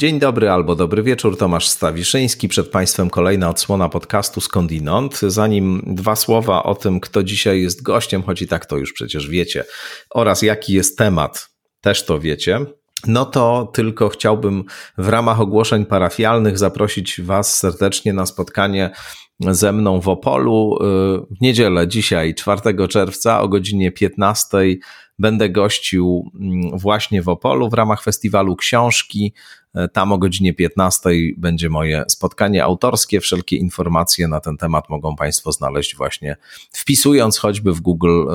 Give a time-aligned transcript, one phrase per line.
[0.00, 2.48] Dzień dobry albo dobry wieczór, Tomasz Stawiszyński.
[2.48, 5.20] Przed Państwem kolejna odsłona podcastu Skądinąd.
[5.20, 9.28] Zanim dwa słowa o tym, kto dzisiaj jest gościem, choć i tak to już przecież
[9.28, 9.64] wiecie,
[10.10, 11.48] oraz jaki jest temat,
[11.80, 12.60] też to wiecie.
[13.06, 14.64] No to tylko chciałbym
[14.98, 18.90] w ramach ogłoszeń parafialnych zaprosić Was serdecznie na spotkanie
[19.40, 20.78] ze mną w Opolu
[21.30, 24.58] w niedzielę, dzisiaj 4 czerwca o godzinie 15
[25.20, 29.32] będę gościł mm, właśnie w Opolu w ramach festiwalu książki.
[29.74, 33.20] E, tam o godzinie 15 będzie moje spotkanie autorskie.
[33.20, 36.36] Wszelkie informacje na ten temat mogą Państwo znaleźć właśnie
[36.72, 38.34] wpisując choćby w Google e,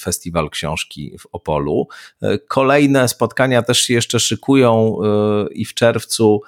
[0.00, 1.88] Festiwal Książki w Opolu.
[2.22, 4.96] E, kolejne spotkania też się jeszcze szykują
[5.52, 6.40] i w czerwcu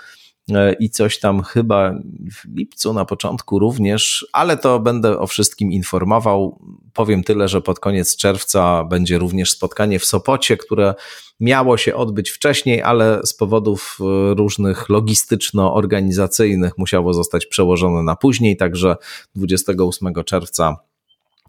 [0.78, 1.94] i coś tam chyba
[2.33, 6.58] w lipcu na początku również, ale to będę o wszystkim informował.
[6.92, 10.94] Powiem tyle, że pod koniec czerwca będzie również spotkanie w Sopocie, które
[11.41, 18.56] miało się odbyć wcześniej, ale z powodów e, różnych logistyczno-organizacyjnych musiało zostać przełożone na później,
[18.56, 18.97] także
[19.34, 20.77] 28 czerwca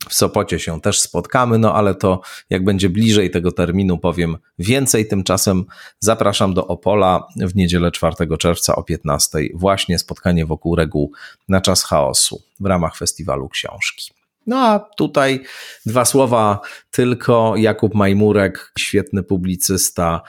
[0.09, 5.07] w Sopocie się też spotkamy, no ale to jak będzie bliżej tego terminu powiem więcej.
[5.07, 5.65] Tymczasem
[5.99, 9.39] zapraszam do Opola w niedzielę 4 czerwca o 15.
[9.53, 11.11] Właśnie spotkanie wokół reguł
[11.49, 14.13] na czas chaosu w ramach festiwalu książki.
[14.47, 15.43] No a tutaj
[15.85, 16.59] dwa słowa
[16.91, 17.53] tylko.
[17.57, 20.21] Jakub Majmurek, świetny publicysta,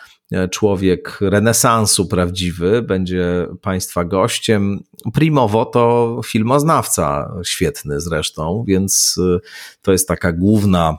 [0.50, 4.81] człowiek renesansu prawdziwy, będzie Państwa gościem.
[5.12, 9.39] Primowo to filmoznawca świetny zresztą, więc e,
[9.83, 10.98] to jest taka główna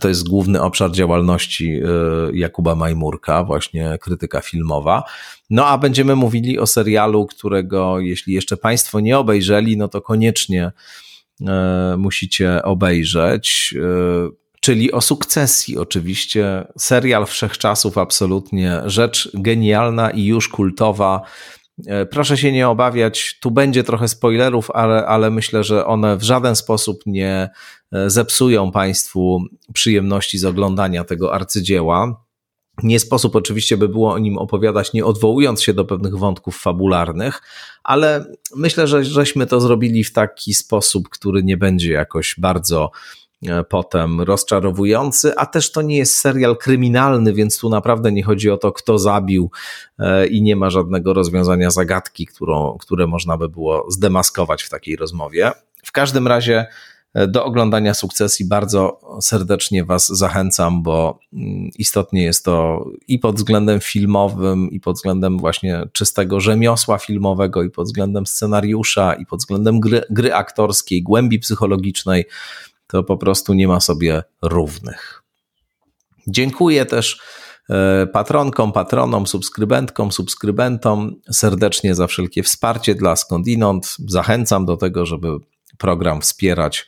[0.00, 1.86] to jest główny obszar działalności e,
[2.32, 5.02] Jakuba Majmurka, właśnie krytyka filmowa.
[5.50, 10.72] No a będziemy mówili o serialu, którego jeśli jeszcze Państwo nie obejrzeli, no to koniecznie
[11.96, 13.74] musicie obejrzeć
[14.70, 16.66] czyli o sukcesji oczywiście.
[16.78, 21.22] Serial wszechczasów absolutnie, rzecz genialna i już kultowa.
[21.86, 26.22] E, proszę się nie obawiać, tu będzie trochę spoilerów, ale, ale myślę, że one w
[26.22, 27.50] żaden sposób nie
[27.92, 29.42] e, zepsują Państwu
[29.74, 32.24] przyjemności z oglądania tego arcydzieła.
[32.82, 37.42] Nie sposób oczywiście by było o nim opowiadać, nie odwołując się do pewnych wątków fabularnych,
[37.84, 38.24] ale
[38.56, 42.90] myślę, że żeśmy to zrobili w taki sposób, który nie będzie jakoś bardzo
[43.68, 48.56] potem rozczarowujący, a też to nie jest serial kryminalny, więc tu naprawdę nie chodzi o
[48.56, 49.50] to, kto zabił
[49.98, 54.96] e, i nie ma żadnego rozwiązania zagadki, którą, które można by było zdemaskować w takiej
[54.96, 55.50] rozmowie.
[55.84, 56.66] W każdym razie
[57.14, 63.36] e, do oglądania sukcesji bardzo serdecznie Was zachęcam, bo mm, istotnie jest to i pod
[63.36, 69.38] względem filmowym, i pod względem właśnie czystego rzemiosła filmowego, i pod względem scenariusza, i pod
[69.40, 72.24] względem gry, gry aktorskiej, głębi psychologicznej
[72.92, 75.22] to po prostu nie ma sobie równych.
[76.26, 77.20] Dziękuję też
[77.70, 83.96] e, patronkom, patronom, subskrybentkom, subskrybentom serdecznie za wszelkie wsparcie dla skądinąd.
[84.08, 85.28] Zachęcam do tego, żeby
[85.78, 86.86] program wspierać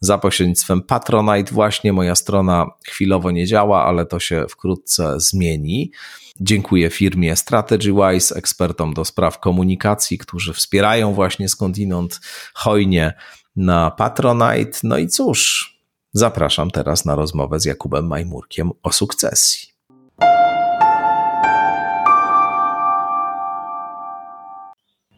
[0.00, 1.54] za pośrednictwem Patronite.
[1.54, 5.92] Właśnie moja strona chwilowo nie działa, ale to się wkrótce zmieni.
[6.40, 12.20] Dziękuję firmie StrategyWise, ekspertom do spraw komunikacji, którzy wspierają właśnie skądinąd
[12.54, 13.14] hojnie
[13.56, 14.78] na Patronite.
[14.82, 15.70] No i cóż,
[16.12, 19.74] zapraszam teraz na rozmowę z Jakubem Majmurkiem o sukcesji.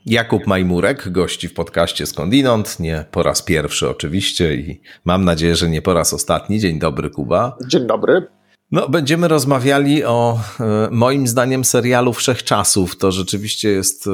[0.07, 5.71] Jakub Majmurek gości w podcaście Skądinąd, nie po raz pierwszy oczywiście i mam nadzieję, że
[5.71, 6.61] nie po raz ostatni.
[6.61, 7.57] Dzień dobry, Kuba.
[7.69, 8.27] Dzień dobry.
[8.73, 12.99] No, będziemy rozmawiali o e, moim zdaniem serialu Wszechczasów.
[12.99, 14.11] To rzeczywiście jest e,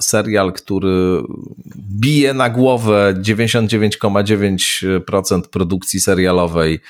[0.00, 1.22] serial, który
[2.00, 6.80] bije na głowę 99,9% produkcji serialowej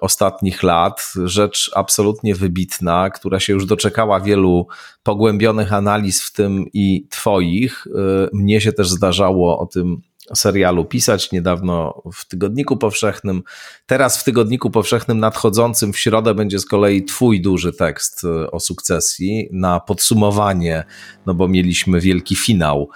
[0.00, 1.12] ostatnich lat.
[1.24, 4.66] Rzecz absolutnie wybitna, która się już doczekała wielu
[5.02, 7.86] pogłębionych analiz, w tym i Twoich.
[8.32, 10.00] Mnie się też zdarzało o tym
[10.34, 13.42] serialu pisać niedawno w Tygodniku Powszechnym.
[13.86, 18.60] Teraz w Tygodniku Powszechnym nadchodzącym w środę będzie z kolei Twój duży tekst e, o
[18.60, 20.84] sukcesji na podsumowanie,
[21.26, 22.88] no bo mieliśmy wielki finał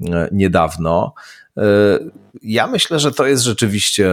[0.00, 1.14] e, niedawno.
[1.56, 1.62] E,
[2.42, 4.10] ja myślę, że to jest rzeczywiście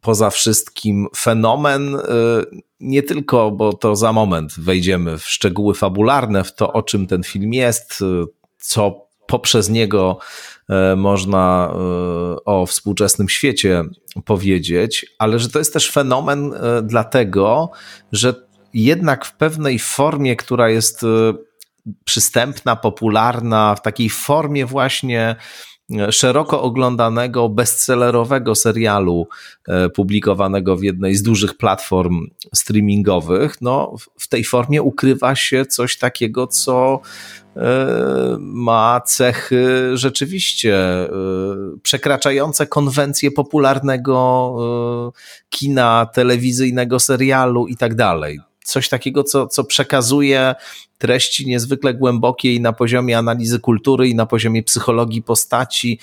[0.00, 1.96] poza wszystkim fenomen,
[2.80, 7.22] nie tylko, bo to za moment wejdziemy w szczegóły fabularne, w to, o czym ten
[7.22, 8.04] film jest,
[8.58, 10.18] co poprzez niego
[10.96, 13.84] można e, o współczesnym świecie
[14.24, 17.70] powiedzieć, ale że to jest też fenomen e, dlatego,
[18.12, 18.34] że
[18.74, 21.02] jednak w pewnej formie, która jest
[22.04, 25.36] przystępna, popularna, w takiej formie właśnie
[26.10, 29.28] szeroko oglądanego, bestsellerowego serialu
[29.68, 35.98] e, publikowanego w jednej z dużych platform streamingowych, no w tej formie ukrywa się coś
[35.98, 37.41] takiego, co e,
[38.38, 41.08] ma cechy rzeczywiście e,
[41.82, 44.56] przekraczające konwencje popularnego
[45.50, 50.54] kina, telewizyjnego serialu i tak dalej coś takiego, co, co przekazuje
[51.02, 55.98] treści niezwykle głębokie i na poziomie analizy kultury, i na poziomie psychologii postaci.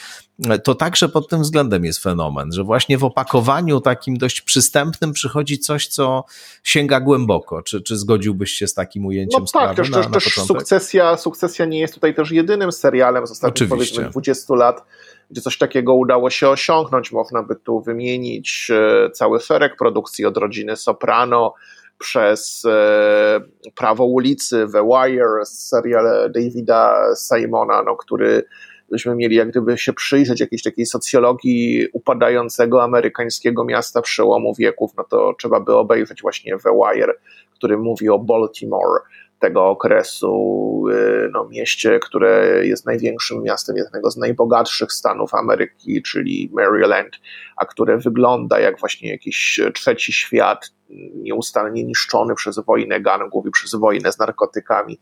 [0.64, 5.60] To także pod tym względem jest fenomen, że właśnie w opakowaniu takim dość przystępnym przychodzi
[5.60, 6.24] coś, co
[6.64, 7.62] sięga głęboko.
[7.62, 11.66] Czy, czy zgodziłbyś się z takim ujęciem no tak, też, na, też, na sukcesja, sukcesja
[11.66, 13.96] nie jest tutaj też jedynym serialem z ostatnich Oczywiście.
[13.96, 14.84] powiedzmy 20 lat,
[15.32, 17.12] gdzie coś takiego udało się osiągnąć.
[17.12, 21.54] Można by tu wymienić e, cały szereg produkcji od rodziny Soprano,
[22.00, 23.42] przez e,
[23.76, 28.44] Prawo ulicy, The Wire, serial Davida Simona, no, który
[28.92, 35.04] byśmy mieli jak gdyby się przyjrzeć jakiejś takiej socjologii upadającego amerykańskiego miasta przełomu wieków, no
[35.04, 37.14] to trzeba by obejrzeć właśnie The Wire,
[37.52, 39.02] który mówi o Baltimore
[39.40, 46.50] tego okresu, y, no, mieście, które jest największym miastem jednego z najbogatszych stanów Ameryki, czyli
[46.54, 47.16] Maryland,
[47.58, 50.72] a które wygląda jak właśnie jakiś trzeci świat,
[51.16, 55.00] nieustannie niszczony przez wojnę gangów i przez wojnę z narkotykami,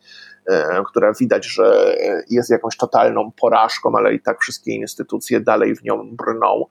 [0.49, 0.53] y,
[0.85, 1.95] która widać, że
[2.29, 6.65] jest jakąś totalną porażką, ale i tak wszystkie instytucje dalej w nią brną.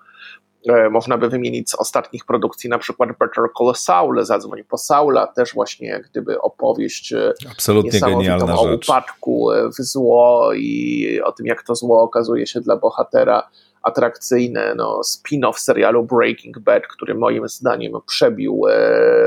[0.69, 5.27] E, można by wymienić z ostatnich produkcji na przykład Better Call Saul, Zadzwoń po Saula,
[5.27, 8.89] też właśnie jak gdyby opowieść e, Absolutnie genialna o rzecz.
[8.89, 13.49] upadku e, w zło i o tym, jak to zło okazuje się dla bohatera
[13.83, 18.63] atrakcyjne, no, spin-off serialu Breaking Bad, który moim zdaniem przebił,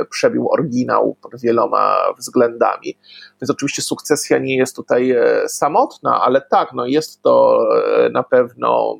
[0.09, 2.97] przebił oryginał pod wieloma względami.
[3.41, 5.15] Więc oczywiście sukcesja nie jest tutaj
[5.47, 7.65] samotna, ale tak, no, jest to
[8.11, 8.99] na pewno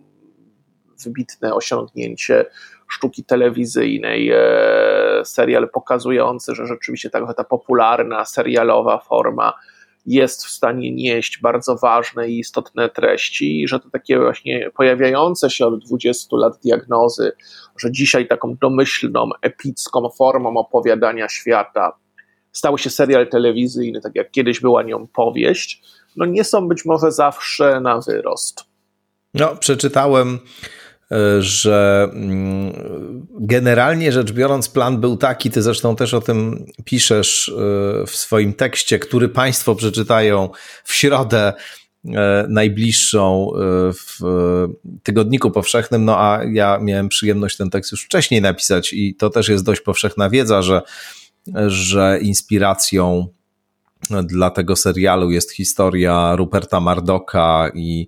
[1.03, 2.45] wybitne osiągnięcie
[2.87, 9.53] sztuki telewizyjnej, e, serial pokazujący, że rzeczywiście ta, ta popularna serialowa forma
[10.05, 15.49] jest w stanie nieść bardzo ważne i istotne treści, i że to takie właśnie pojawiające
[15.49, 17.31] się od 20 lat diagnozy,
[17.77, 21.97] że dzisiaj taką domyślną, epicką formą opowiadania świata
[22.51, 25.81] stały się serial telewizyjny, tak jak kiedyś była nią powieść,
[26.15, 28.63] no nie są być może zawsze na wyrost.
[29.33, 30.39] No, przeczytałem
[31.39, 38.06] że mm, generalnie rzecz biorąc, plan był taki, ty zresztą też o tym piszesz e,
[38.06, 40.50] w swoim tekście, który Państwo przeczytają
[40.83, 41.53] w środę
[42.06, 43.59] e, najbliższą e,
[43.94, 44.19] w
[45.03, 49.50] Tygodniku Powszechnym, no a ja miałem przyjemność ten tekst już wcześniej napisać i to też
[49.50, 50.81] jest dość powszechna wiedza, że,
[51.67, 53.27] że inspiracją
[54.23, 58.07] dla tego serialu jest historia Ruperta Mardoka i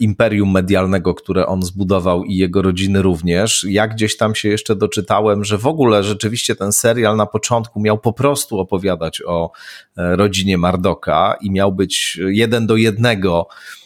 [0.00, 3.66] imperium medialnego, które on zbudował i jego rodziny również.
[3.68, 7.98] Ja gdzieś tam się jeszcze doczytałem, że w ogóle rzeczywiście ten serial na początku miał
[7.98, 9.50] po prostu opowiadać o
[9.96, 13.85] e, rodzinie Mardoka i miał być jeden do jednego E,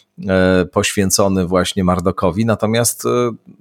[0.71, 2.45] poświęcony właśnie Mardokowi.
[2.45, 3.09] Natomiast e,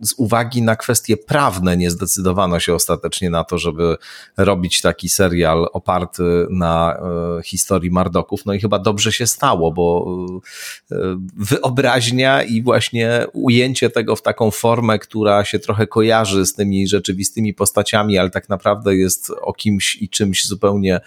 [0.00, 3.96] z uwagi na kwestie prawne nie zdecydowano się ostatecznie na to, żeby
[4.36, 6.96] robić taki serial oparty na
[7.38, 8.46] e, historii Mardoków.
[8.46, 10.16] No i chyba dobrze się stało, bo
[11.36, 17.54] wyobraźnia i właśnie ujęcie tego w taką formę, która się trochę kojarzy z tymi rzeczywistymi
[17.54, 21.00] postaciami, ale tak naprawdę jest o kimś i czymś zupełnie E,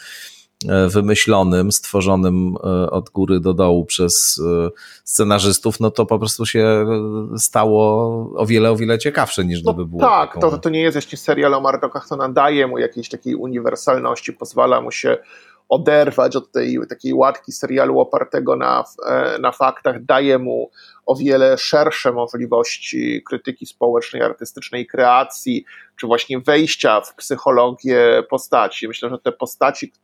[0.89, 4.69] wymyślonym, stworzonym e, od góry do dołu przez e,
[5.03, 6.85] scenarzystów, no to po prostu się
[7.37, 7.93] stało
[8.35, 10.01] o wiele, o wiele ciekawsze niż no gdyby było.
[10.01, 10.51] Tak, taką...
[10.51, 14.81] to, to nie jest jeszcze serial o Mardokach, to nadaje mu jakiejś takiej uniwersalności, pozwala
[14.81, 15.17] mu się
[15.69, 18.83] oderwać od tej takiej łatki serialu opartego na,
[19.41, 20.71] na faktach, daje mu
[21.05, 25.65] o wiele szersze możliwości krytyki społecznej, artystycznej, kreacji,
[25.95, 28.87] czy właśnie wejścia w psychologię postaci.
[28.87, 30.02] Myślę, że te postaci e, e,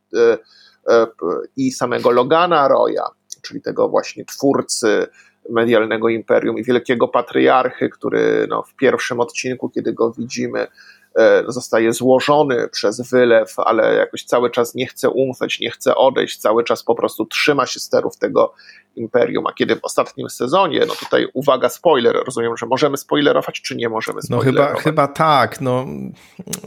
[1.58, 3.10] i samego Logana Roya,
[3.42, 5.08] czyli tego właśnie twórcy
[5.50, 10.68] medialnego imperium i wielkiego patriarchy, który no, w pierwszym odcinku, kiedy go widzimy,
[11.16, 16.38] E, zostaje złożony przez wylew, ale jakoś cały czas nie chce umrzeć, nie chce odejść,
[16.38, 18.54] cały czas po prostu trzyma się sterów tego
[18.96, 19.48] imperium.
[19.48, 23.90] A kiedy w ostatnim sezonie, no tutaj uwaga, spoiler, rozumiem, że możemy spoilerować, czy nie
[23.90, 24.56] możemy spoilerować?
[24.56, 25.86] No chyba, chyba tak, no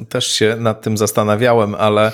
[0.08, 2.12] też się nad tym zastanawiałem, ale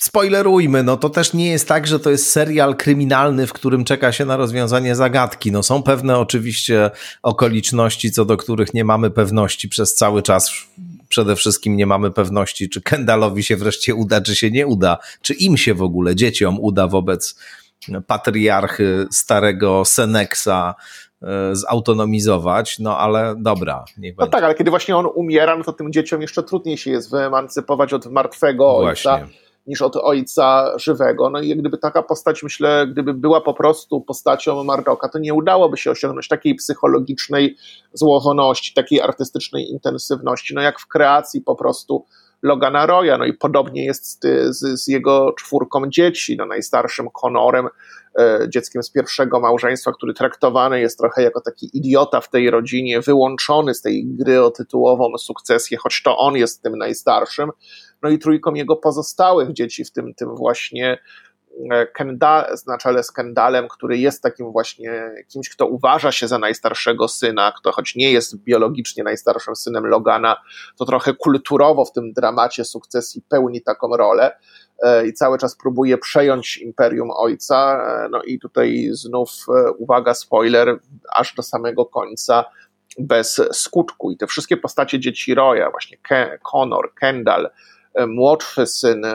[0.00, 4.12] spoilerujmy, no to też nie jest tak, że to jest serial kryminalny, w którym czeka
[4.12, 5.52] się na rozwiązanie zagadki.
[5.52, 6.90] No są pewne oczywiście
[7.22, 10.52] okoliczności, co do których nie mamy pewności przez cały czas.
[11.08, 15.34] Przede wszystkim nie mamy pewności, czy Kendallowi się wreszcie uda, czy się nie uda, czy
[15.34, 17.36] im się w ogóle, dzieciom uda wobec
[18.06, 20.74] patriarchy starego Seneksa
[21.52, 24.32] zautonomizować, no ale dobra, niech No będzie.
[24.32, 27.92] tak, ale kiedy właśnie on umiera, no to tym dzieciom jeszcze trudniej się jest wyemancypować
[27.92, 29.18] od martwego ojca.
[29.18, 31.30] Właśnie niż od ojca żywego.
[31.30, 35.34] No i jak gdyby taka postać, myślę, gdyby była po prostu postacią Mardoka, to nie
[35.34, 37.56] udałoby się osiągnąć takiej psychologicznej
[37.92, 42.04] złożoności, takiej artystycznej intensywności, no jak w kreacji po prostu
[42.42, 47.68] Logana Roya, no i podobnie jest z, z, jego czwórką dzieci, no najstarszym Conorem,
[48.18, 53.00] e, dzieckiem z pierwszego małżeństwa, który traktowany jest trochę jako taki idiota w tej rodzinie,
[53.00, 57.50] wyłączony z tej gry o tytułową sukcesję, choć to on jest tym najstarszym,
[58.02, 60.98] no i trójką jego pozostałych dzieci, w tym, tym właśnie
[61.94, 67.08] Kendall, na czele z Kendallem, który jest takim właśnie kimś, kto uważa się za najstarszego
[67.08, 70.36] syna, kto choć nie jest biologicznie najstarszym synem Logana,
[70.78, 74.36] to trochę kulturowo w tym dramacie sukcesji pełni taką rolę
[74.82, 77.84] e, i cały czas próbuje przejąć imperium ojca.
[78.04, 79.30] E, no i tutaj znów
[79.78, 80.78] uwaga, spoiler,
[81.14, 82.44] aż do samego końca
[82.98, 84.10] bez skutku.
[84.10, 85.98] I te wszystkie postacie dzieci Roya, właśnie
[86.42, 87.50] Connor, Kendall, E,
[88.06, 89.14] młodszy syn e,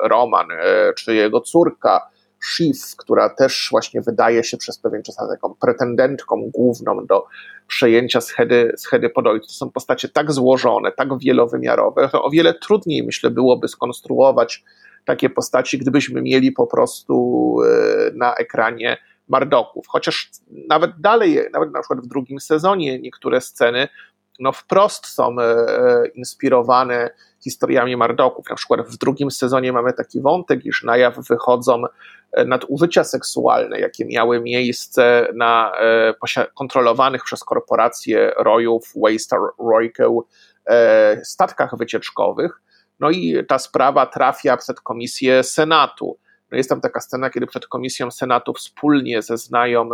[0.00, 2.08] Roman, e, czy jego córka
[2.44, 7.24] Shiv, która też właśnie wydaje się przez pewien czas taką pretendentką główną do
[7.66, 9.48] przejęcia schedy, schedy podojcu.
[9.48, 14.64] To są postacie tak złożone, tak wielowymiarowe, że o wiele trudniej myślę byłoby skonstruować
[15.04, 17.56] takie postaci, gdybyśmy mieli po prostu
[18.14, 18.96] na ekranie
[19.28, 19.86] Mardoków.
[19.88, 20.30] Chociaż
[20.68, 23.88] nawet dalej, nawet na przykład w drugim sezonie niektóre sceny
[24.38, 25.36] no wprost są
[26.14, 27.10] inspirowane
[27.44, 28.50] historiami Mardoków.
[28.50, 31.82] Na przykład w drugim sezonie mamy taki wątek, iż na jaw wychodzą
[32.32, 36.14] e, nadużycia seksualne, jakie miały miejsce na e,
[36.54, 40.24] kontrolowanych przez korporacje rojów Waystar Royco
[40.66, 42.60] e, statkach wycieczkowych.
[43.00, 46.18] No i ta sprawa trafia przed komisję Senatu.
[46.50, 49.88] No jest tam taka scena, kiedy przed komisją Senatu wspólnie zeznają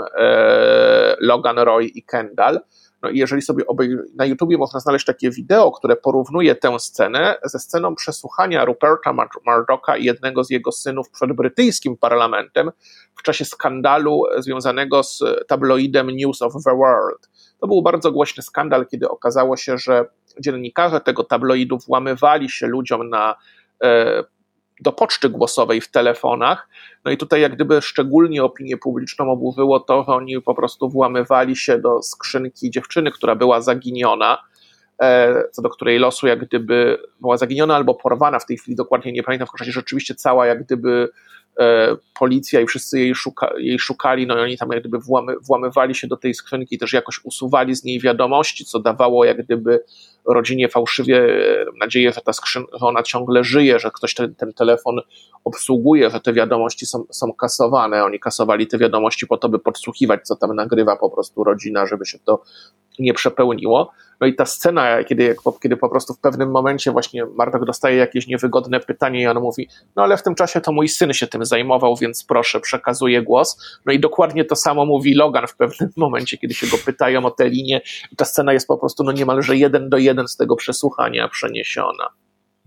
[1.21, 2.61] Logan Roy i Kendall.
[3.03, 7.35] No i jeżeli sobie obej- na YouTubie można znaleźć takie wideo, które porównuje tę scenę
[7.45, 9.15] ze sceną przesłuchania Ruperta
[9.47, 12.71] Murdocha i jednego z jego synów przed brytyjskim parlamentem
[13.17, 17.29] w czasie skandalu związanego z tabloidem News of the World.
[17.61, 20.05] To był bardzo głośny skandal, kiedy okazało się, że
[20.41, 23.37] dziennikarze tego tabloidu włamywali się ludziom na
[23.83, 24.25] e,
[24.81, 26.69] do poczty głosowej w telefonach.
[27.05, 31.57] No i tutaj jak gdyby szczególnie opinię publiczną oburzyło to, że oni po prostu włamywali
[31.57, 34.39] się do skrzynki dziewczyny, która była zaginiona,
[35.03, 39.13] e, co do której losu jak gdyby była zaginiona albo porwana, w tej chwili dokładnie
[39.13, 41.09] nie pamiętam, w każdym razie rzeczywiście cała jak gdyby
[42.19, 45.95] policja i wszyscy jej, szuka, jej szukali, no i oni tam jak gdyby włamy, włamywali
[45.95, 49.85] się do tej skrzynki też jakoś usuwali z niej wiadomości, co dawało jak gdyby
[50.25, 55.01] rodzinie fałszywie e, nadzieję, że ta skrzynka, ona ciągle żyje, że ktoś ten, ten telefon
[55.45, 58.05] obsługuje, że te wiadomości są, są kasowane.
[58.05, 62.07] Oni kasowali te wiadomości po to, by podsłuchiwać, co tam nagrywa po prostu rodzina, żeby
[62.07, 62.43] się to
[62.99, 63.91] nie przepełniło.
[64.21, 68.27] No i ta scena, kiedy, kiedy po prostu w pewnym momencie właśnie Martok dostaje jakieś
[68.27, 71.45] niewygodne pytanie i on mówi, no ale w tym czasie to mój syn się tym
[71.45, 73.79] zajmował, więc proszę, przekazuję głos.
[73.87, 77.31] No i dokładnie to samo mówi Logan w pewnym momencie, kiedy się go pytają o
[77.31, 77.81] tę linię
[78.17, 82.09] ta scena jest po prostu no niemalże jeden do jeden z tego przesłuchania przeniesiona.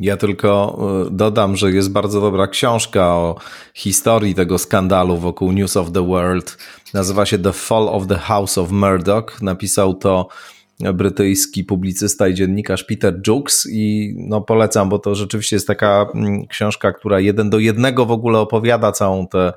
[0.04, 3.36] Ja tylko y, dodam, że jest bardzo dobra książka o
[3.74, 6.58] historii tego skandalu wokół News of the World.
[6.94, 9.42] Nazywa się The Fall of the House of Murdoch.
[9.42, 10.28] Napisał to
[10.94, 16.48] brytyjski publicysta i dziennikarz Peter Jukes i no polecam, bo to rzeczywiście jest taka mm,
[16.48, 19.54] książka, która jeden do jednego w ogóle opowiada całą tę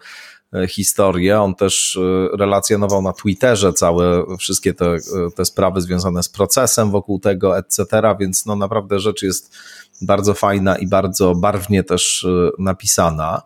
[0.55, 1.41] e, historię.
[1.41, 4.99] On też e, relacjonował na Twitterze całe, wszystkie te, e,
[5.37, 7.85] te sprawy związane z procesem wokół tego, etc.,
[8.21, 9.57] więc no naprawdę rzecz jest
[10.03, 12.27] bardzo fajna i bardzo barwnie też
[12.59, 13.43] napisana.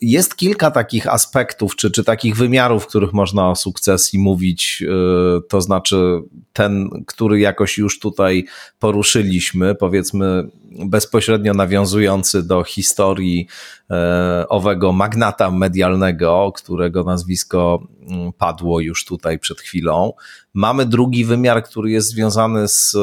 [0.00, 5.60] Jest kilka takich aspektów, czy, czy takich wymiarów, których można o sukcesji mówić, y, to
[5.60, 6.20] znaczy
[6.52, 8.44] ten, który jakoś już tutaj
[8.78, 10.48] poruszyliśmy, powiedzmy
[10.86, 13.46] bezpośrednio nawiązujący do historii
[13.90, 20.12] e, owego magnata medialnego, którego nazwisko mm, padło już tutaj przed chwilą.
[20.54, 22.96] Mamy drugi wymiar, który jest związany z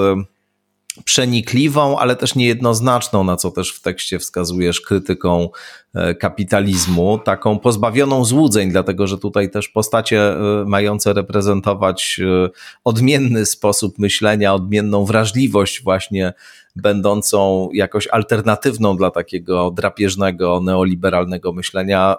[1.04, 5.50] przenikliwą, ale też niejednoznaczną, na co też w tekście wskazujesz, krytyką
[5.96, 12.50] e, kapitalizmu, taką pozbawioną złudzeń, dlatego że tutaj też postacie e, mające reprezentować e,
[12.84, 16.34] odmienny sposób myślenia, odmienną wrażliwość właśnie
[16.76, 22.18] będącą jakoś alternatywną dla takiego drapieżnego, neoliberalnego myślenia,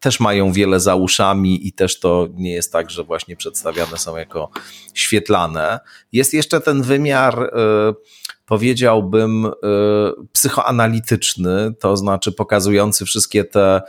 [0.00, 4.16] też mają wiele za uszami i też to nie jest tak, że właśnie przedstawiane są
[4.16, 4.50] jako
[4.94, 5.80] świetlane.
[6.12, 7.50] Jest jeszcze ten wymiar, y,
[8.46, 9.50] powiedziałbym, y,
[10.32, 13.82] psychoanalityczny, to znaczy pokazujący wszystkie te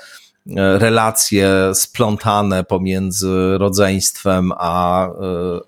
[0.56, 5.08] relacje splątane pomiędzy rodzeństwem a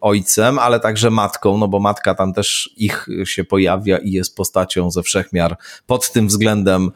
[0.01, 4.91] ojcem, ale także matką, no bo matka tam też ich się pojawia i jest postacią
[4.91, 6.91] ze wszechmiar pod tym względem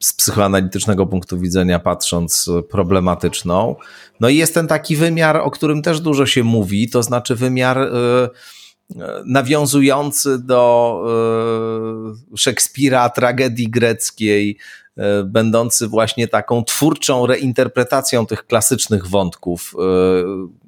[0.00, 3.76] z psychoanalitycznego punktu widzenia patrząc problematyczną.
[4.20, 7.90] No i jest ten taki wymiar, o którym też dużo się mówi, to znaczy wymiar
[9.24, 11.02] nawiązujący do
[12.36, 14.58] Szekspira, tragedii greckiej,
[15.24, 19.74] będący właśnie taką twórczą reinterpretacją tych klasycznych wątków,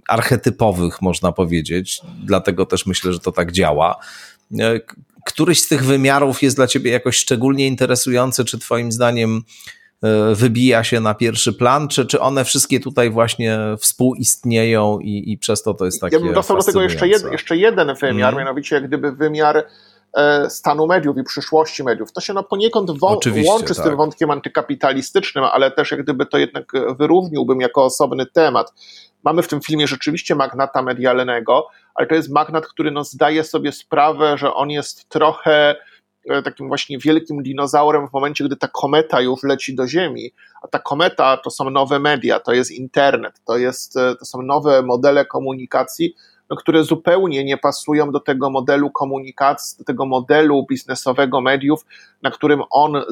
[0.08, 2.00] archetypowych, można powiedzieć.
[2.24, 4.00] Dlatego też myślę, że to tak działa
[5.24, 9.42] któryś z tych wymiarów jest dla ciebie jakoś szczególnie interesujący, czy twoim zdaniem
[10.02, 15.38] e, wybija się na pierwszy plan, czy, czy one wszystkie tutaj właśnie współistnieją i, i
[15.38, 18.34] przez to to jest takie Ja bym dostał do tego jeszcze, jed, jeszcze jeden wymiar,
[18.34, 18.44] mm.
[18.44, 19.64] mianowicie gdyby wymiar e,
[20.48, 22.12] stanu mediów i przyszłości mediów.
[22.12, 23.86] To się no poniekąd łączy z tak.
[23.86, 28.72] tym wątkiem antykapitalistycznym, ale też jak gdyby to jednak wyrównałbym jako osobny temat.
[29.24, 33.72] Mamy w tym filmie rzeczywiście magnata medialnego, ale to jest magnat, który no zdaje sobie
[33.72, 35.76] sprawę, że on jest trochę
[36.28, 40.68] e, takim właśnie wielkim dinozaurem w momencie, gdy ta kometa już leci do Ziemi, a
[40.68, 44.82] ta kometa to są nowe media, to jest internet, to, jest, e, to są nowe
[44.82, 46.14] modele komunikacji,
[46.50, 51.86] no, które zupełnie nie pasują do tego modelu komunikacji, do tego modelu biznesowego mediów,
[52.22, 53.02] na którym on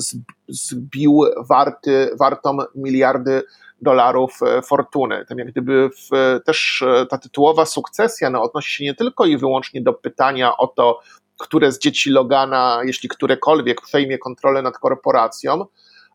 [0.49, 3.43] zbił warty, wartą miliardy
[3.83, 5.25] dolarów e, fortuny.
[5.29, 9.37] Tam jak gdyby w, też e, ta tytułowa sukcesja no, odnosi się nie tylko i
[9.37, 11.01] wyłącznie do pytania o to,
[11.39, 15.65] które z dzieci Logana, jeśli którekolwiek, przejmie kontrolę nad korporacją,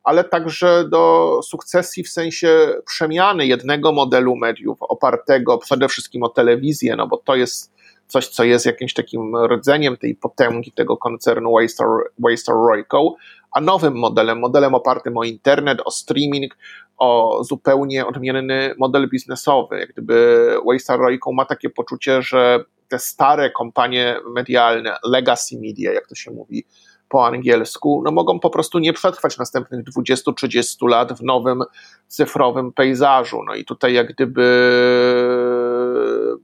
[0.03, 6.95] ale także do sukcesji w sensie przemiany jednego modelu mediów opartego przede wszystkim o telewizję,
[6.95, 7.73] no bo to jest
[8.07, 11.87] coś, co jest jakimś takim rdzeniem tej potęgi tego koncernu Waystar,
[12.19, 13.15] Waystar Royco,
[13.51, 16.57] a nowym modelem, modelem opartym o internet, o streaming,
[16.97, 19.79] o zupełnie odmienny model biznesowy.
[19.79, 26.07] Jak gdyby Waystar Royco ma takie poczucie, że te stare kompanie medialne, legacy media, jak
[26.07, 26.65] to się mówi
[27.13, 31.63] po angielsku, no mogą po prostu nie przetrwać następnych 20-30 lat w nowym
[32.07, 33.43] cyfrowym pejzażu.
[33.47, 34.43] No i tutaj jak gdyby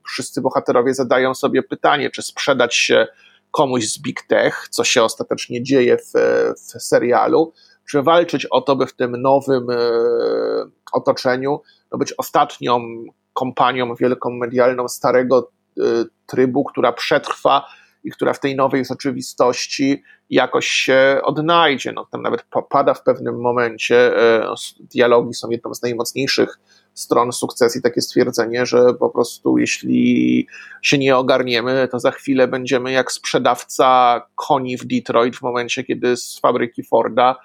[0.06, 3.08] wszyscy bohaterowie zadają sobie pytanie, czy sprzedać się
[3.52, 6.12] komuś z Big Tech, co się ostatecznie dzieje w,
[6.56, 7.54] w serialu,
[7.90, 9.76] czy walczyć o to, by w tym nowym e,
[10.92, 12.82] otoczeniu no być ostatnią
[13.34, 15.82] kompanią wielką medialną starego e,
[16.26, 17.66] trybu, która przetrwa
[18.04, 21.92] i która w tej nowej rzeczywistości jakoś się odnajdzie.
[21.92, 26.60] No, tam nawet popada w pewnym momencie, e, dialogi są jedną z najmocniejszych
[26.94, 30.48] stron sukcesji, takie stwierdzenie, że po prostu jeśli
[30.82, 36.18] się nie ogarniemy, to za chwilę będziemy jak sprzedawca koni w Detroit w momencie, kiedy
[36.18, 37.36] z fabryki Forda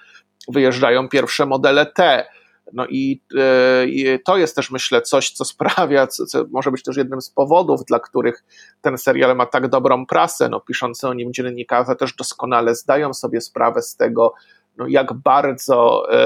[0.49, 2.27] wyjeżdżają pierwsze modele T.
[2.73, 6.83] No i, e, i, to jest też, myślę, coś, co sprawia, co, co, może być
[6.83, 8.45] też jednym z powodów, dla których
[8.81, 10.49] ten serial ma tak dobrą prasę.
[10.49, 14.35] No, piszący o nim dziennikarze też doskonale zdają sobie sprawę z tego,
[14.77, 16.17] no, jak bardzo e,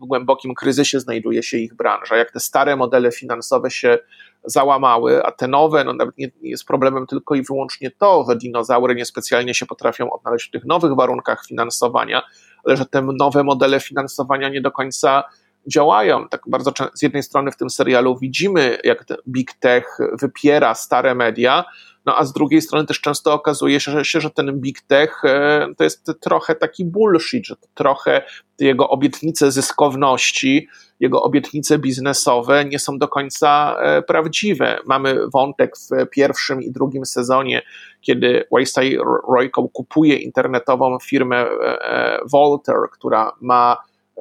[0.00, 3.98] w głębokim kryzysie znajduje się ich branża, jak te stare modele finansowe się
[4.44, 8.36] załamały, a te nowe, no nawet nie, nie, jest problemem tylko i wyłącznie to, że
[8.36, 12.22] dinozaury niespecjalnie się potrafią odnaleźć w tych nowych warunkach finansowania,
[12.66, 15.24] ale że te nowe modele finansowania nie do końca
[15.66, 16.28] działają.
[16.28, 21.64] Tak bardzo z jednej strony w tym serialu widzimy, jak Big Tech wypiera stare media,
[22.06, 25.68] no a z drugiej strony też często okazuje się, że, że ten big tech e,
[25.76, 28.22] to jest trochę taki bullshit, że trochę
[28.58, 30.68] jego obietnice zyskowności,
[31.00, 34.78] jego obietnice biznesowe nie są do końca e, prawdziwe.
[34.86, 37.62] Mamy wątek w pierwszym i drugim sezonie,
[38.00, 43.76] kiedy Wayside Royco kupuje internetową firmę e, Volter, która ma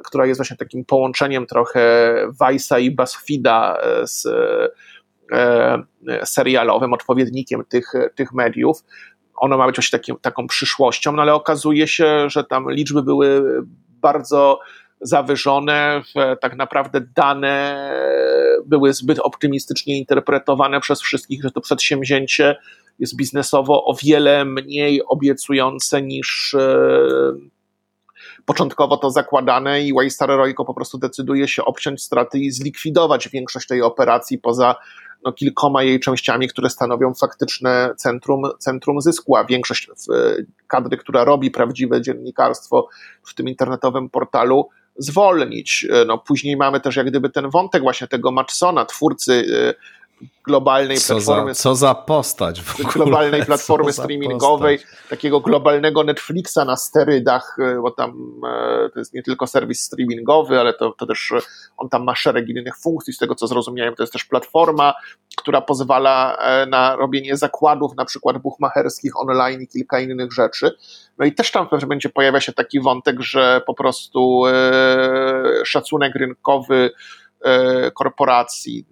[0.05, 4.69] która jest właśnie takim połączeniem trochę Vice'a i BuzzFeeda z E,
[6.23, 8.83] serialowym, odpowiednikiem tych, tych mediów.
[9.35, 13.43] Ono ma być właśnie takim, taką przyszłością, no ale okazuje się, że tam liczby były
[13.89, 14.59] bardzo
[15.01, 16.01] zawyżone,
[16.41, 17.89] tak naprawdę dane
[18.65, 22.55] były zbyt optymistycznie interpretowane przez wszystkich, że to przedsięwzięcie
[22.99, 26.77] jest biznesowo o wiele mniej obiecujące niż e,
[28.45, 33.67] początkowo to zakładane i Waystar Royco po prostu decyduje się obciąć straty i zlikwidować większość
[33.67, 34.75] tej operacji poza
[35.25, 39.89] no, kilkoma jej częściami, które stanowią faktyczne centrum, centrum zysku, a większość
[40.67, 42.87] kadry, która robi prawdziwe dziennikarstwo
[43.23, 45.87] w tym internetowym portalu, zwolnić.
[46.07, 49.45] No, później mamy też jak gdyby ten wątek właśnie tego Matchsona, twórcy
[50.45, 51.53] globalnej co platformy.
[51.53, 52.93] Za, co za postać w ogóle.
[52.93, 59.23] Globalnej platformy streamingowej, takiego globalnego Netflixa na sterydach, e, bo tam e, to jest nie
[59.23, 61.33] tylko serwis streamingowy, ale to, to też
[61.77, 63.13] on tam ma szereg innych funkcji.
[63.13, 64.93] Z tego co zrozumiałem, to jest też platforma,
[65.37, 70.71] która pozwala e, na robienie zakładów, na przykład buchmacherskich online i kilka innych rzeczy.
[71.17, 74.43] No i też tam pewnie będzie pojawia się taki wątek, że po prostu
[75.63, 76.91] szacunek rynkowy
[77.93, 78.85] korporacji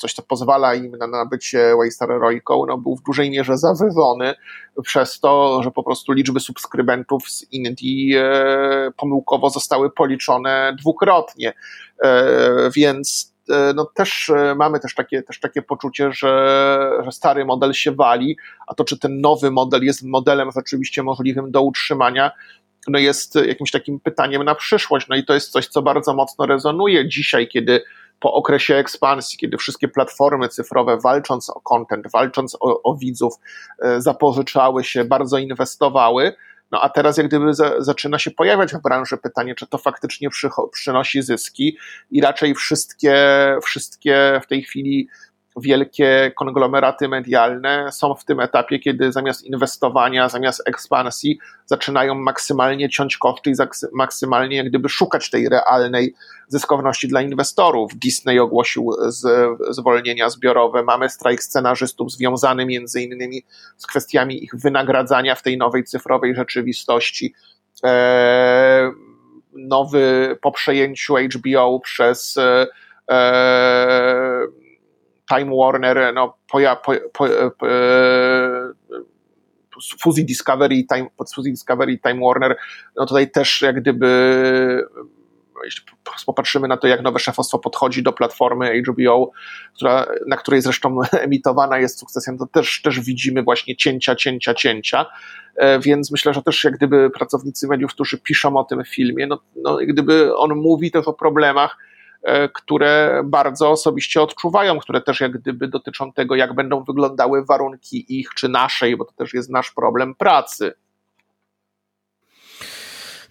[0.00, 4.34] coś, co pozwala im na nabycie Waystar Heroicą, no, był w dużej mierze zawyżony
[4.82, 11.52] przez to, że po prostu liczby subskrybentów z Indii e, pomyłkowo zostały policzone dwukrotnie.
[12.02, 17.72] E, więc e, no też mamy też takie, też takie poczucie, że, że stary model
[17.72, 18.36] się wali,
[18.66, 22.30] a to czy ten nowy model jest modelem rzeczywiście możliwym do utrzymania,
[22.88, 25.08] no jest jakimś takim pytaniem na przyszłość.
[25.08, 27.82] No i to jest coś, co bardzo mocno rezonuje dzisiaj, kiedy
[28.20, 33.34] po okresie ekspansji, kiedy wszystkie platformy cyfrowe, walcząc o content, walcząc o, o widzów,
[33.82, 36.32] e, zapożyczały się, bardzo inwestowały.
[36.72, 40.28] No a teraz jak gdyby za, zaczyna się pojawiać w branży pytanie, czy to faktycznie
[40.72, 41.76] przynosi zyski
[42.10, 43.16] i raczej wszystkie,
[43.62, 45.08] wszystkie w tej chwili
[45.56, 53.16] wielkie konglomeraty medialne są w tym etapie, kiedy zamiast inwestowania, zamiast ekspansji, zaczynają maksymalnie ciąć
[53.16, 53.54] koszty i
[53.92, 56.14] maksymalnie jak gdyby szukać tej realnej
[56.48, 57.92] zyskowności dla inwestorów.
[57.98, 63.42] Disney ogłosił z, zwolnienia zbiorowe, mamy strajk scenarzystów związany między innymi
[63.76, 67.34] z kwestiami ich wynagradzania w tej nowej cyfrowej rzeczywistości.
[67.82, 68.90] Eee,
[69.52, 72.66] nowy po przejęciu HBO przez e,
[75.34, 77.26] Time Warner, no, poja, po, po,
[77.58, 78.72] po, e,
[80.00, 82.56] fuzji Discovery, Time, pod fuzji Discovery Time Warner,
[82.96, 84.08] no tutaj też jak gdyby
[85.64, 85.84] jeśli
[86.26, 89.30] popatrzymy na to, jak nowe szefostwo podchodzi do platformy HBO,
[89.74, 95.06] która, na której zresztą emitowana jest sukcesją, to też, też widzimy właśnie cięcia, cięcia, cięcia.
[95.56, 99.40] E, więc myślę, że też jak gdyby pracownicy mediów, którzy piszą o tym filmie, no,
[99.56, 101.99] no gdyby on mówi też o problemach, E,
[102.54, 108.34] które bardzo osobiście odczuwają, które też jak gdyby dotyczą tego, jak będą wyglądały warunki ich
[108.34, 110.72] czy naszej, bo to też jest nasz problem pracy.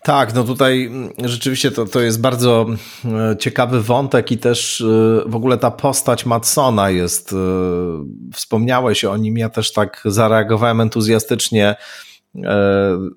[0.03, 2.65] Tak, no tutaj mm, rzeczywiście to, to jest bardzo
[3.05, 4.85] e, ciekawy wątek i też e,
[5.25, 7.35] w ogóle ta postać Matsona jest,
[8.33, 11.75] wspomniałeś o nim, ja też tak zareagowałem entuzjastycznie.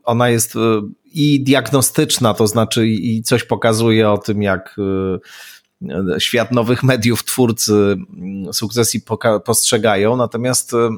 [0.04, 0.54] Ona jest
[1.14, 4.76] i diagnostyczna, to znaczy i coś pokazuje o tym, jak
[6.18, 7.96] świat nowych mediów twórcy
[8.52, 9.00] sukcesji
[9.44, 10.90] postrzegają, natomiast e,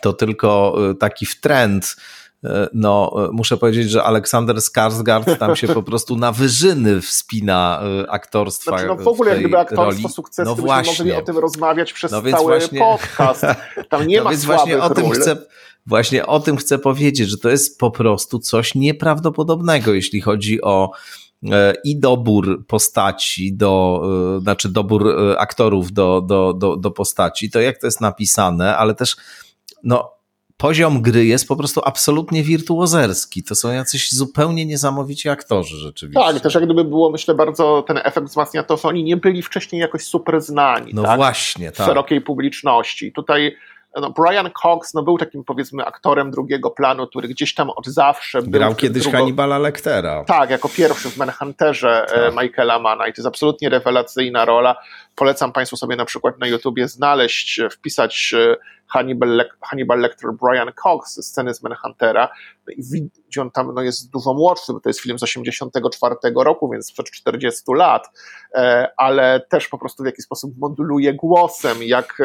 [0.00, 1.96] to tylko e, taki w trend.
[2.44, 8.70] E, no, muszę powiedzieć, że Aleksander Skarsgård tam się po prostu na wyżyny wspina aktorstwa.
[8.70, 10.14] Znaczy, no w ogóle jak gdyby aktorstwo roli.
[10.14, 11.04] sukcesu, no właśnie.
[11.04, 13.44] mogli o tym rozmawiać przez no cały właśnie, podcast.
[13.88, 15.36] Tam nie no ma więc właśnie o tym chcę
[15.86, 20.90] Właśnie o tym chcę powiedzieć, że to jest po prostu coś nieprawdopodobnego, jeśli chodzi o
[21.84, 24.02] i dobór postaci, do,
[24.36, 28.76] e, znaczy dobór e, aktorów do, do, do, do postaci, to jak to jest napisane,
[28.76, 29.16] ale też
[29.84, 30.12] no,
[30.56, 33.42] poziom gry jest po prostu absolutnie wirtuozerski.
[33.42, 36.24] To są jacyś zupełnie niesamowici aktorzy rzeczywiście.
[36.24, 39.42] Tak, też jak gdyby było, myślę, bardzo ten efekt wzmacnia to, że oni nie byli
[39.42, 40.94] wcześniej jakoś super znani.
[40.94, 41.16] No tak?
[41.16, 41.86] właśnie, tak.
[41.86, 43.12] W szerokiej publiczności.
[43.12, 43.56] Tutaj
[43.96, 48.42] no Brian Cox no, był takim powiedzmy aktorem drugiego planu, który gdzieś tam od zawsze
[48.42, 48.50] był.
[48.50, 49.18] Grał kiedyś drugo...
[49.18, 50.24] Hannibala Lectera.
[50.24, 52.42] Tak, jako pierwszy w Manhunterze e, tak.
[52.42, 54.76] Michaela Mana i to jest absolutnie rewelacyjna rola.
[55.16, 58.56] Polecam Państwu sobie na przykład na YouTubie znaleźć, e, wpisać e,
[58.90, 62.28] Hannibal, Le Hannibal Lecter Brian Cox, sceny z Manhuntera
[62.66, 66.14] no i gdzie on tam no, jest dużo młodszy, bo to jest film z 84
[66.36, 68.08] roku, więc sprzed 40 lat,
[68.96, 72.18] ale też po prostu w jaki sposób moduluje głosem, jak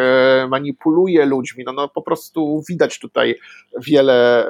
[0.50, 3.40] manipuluje ludźmi, no, no po prostu widać tutaj
[3.88, 4.48] wiele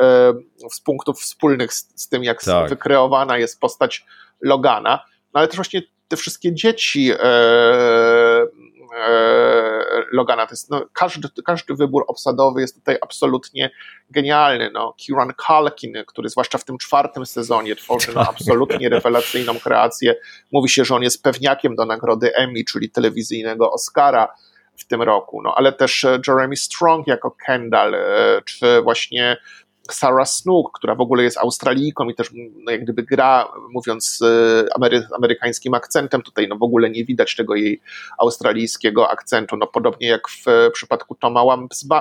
[0.72, 2.70] z punktów wspólnych z, z tym, jak tak.
[2.70, 4.06] wykreowana jest postać
[4.42, 7.26] Logana, no ale też właśnie te wszystkie dzieci e,
[8.98, 13.72] e, Logana, to jest, no, każdy, każdy wybór obsadowy jest tutaj absolutnie
[14.10, 14.72] genialny.
[14.74, 20.16] No, Kieran Culkin, który zwłaszcza w tym czwartym sezonie tworzy no, absolutnie rewelacyjną kreację.
[20.52, 24.28] Mówi się, że on jest pewniakiem do nagrody Emmy, czyli telewizyjnego Oscara
[24.78, 29.38] w tym roku, no ale też Jeremy Strong jako Kendall, e, czy właśnie
[29.92, 34.76] Sarah Snook, która w ogóle jest Australijką i też no, jak gdyby gra, mówiąc e,
[34.76, 37.82] amery, amerykańskim akcentem, tutaj no w ogóle nie widać tego jej
[38.20, 41.42] australijskiego akcentu, no podobnie jak w przypadku Toma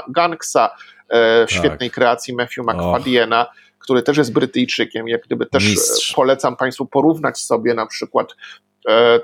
[0.08, 0.70] Ganksa,
[1.08, 1.58] e, w tak.
[1.58, 3.46] świetnej kreacji Matthew McFaddiena,
[3.78, 5.08] który też jest Brytyjczykiem.
[5.08, 6.14] Jak gdyby też Mistrz.
[6.14, 8.34] polecam Państwu porównać sobie na przykład
[8.73, 8.73] E,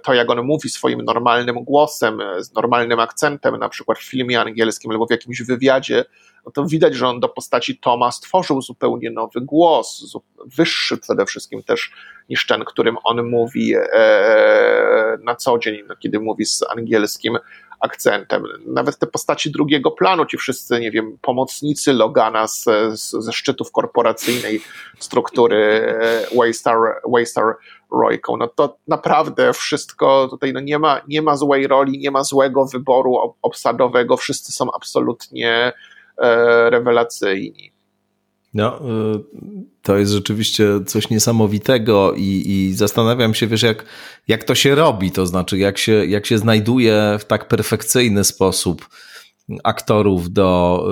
[0.02, 4.40] to, jak on mówi swoim normalnym głosem, e, z normalnym akcentem, na przykład w filmie
[4.40, 6.04] angielskim albo w jakimś wywiadzie,
[6.46, 10.16] no to widać, że on do postaci Toma stworzył zupełnie nowy głos,
[10.56, 11.92] wyższy przede wszystkim też
[12.28, 17.38] niż ten, którym on mówi e, na co dzień, kiedy mówi z angielskim
[17.80, 18.44] akcentem.
[18.66, 23.72] Nawet te postaci drugiego planu, ci wszyscy, nie wiem, pomocnicy Logana z, z, ze szczytów
[23.72, 24.60] korporacyjnej
[24.98, 25.94] struktury
[26.36, 26.76] Waystar,
[27.12, 27.44] Waystar
[27.92, 28.36] Royką.
[28.36, 32.66] No to naprawdę wszystko tutaj no nie, ma, nie ma złej roli, nie ma złego
[32.66, 35.72] wyboru obsadowego, wszyscy są absolutnie
[36.18, 37.72] e, rewelacyjni.
[38.54, 38.80] No, y,
[39.82, 43.84] to jest rzeczywiście coś niesamowitego i, i, zastanawiam się, wiesz, jak,
[44.28, 48.88] jak to się robi, to znaczy, jak się, jak się znajduje w tak perfekcyjny sposób
[49.64, 50.84] aktorów do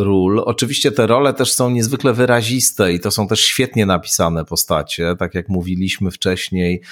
[0.00, 0.42] y, ról.
[0.44, 5.34] Oczywiście te role też są niezwykle wyraziste i to są też świetnie napisane postacie, tak
[5.34, 6.82] jak mówiliśmy wcześniej.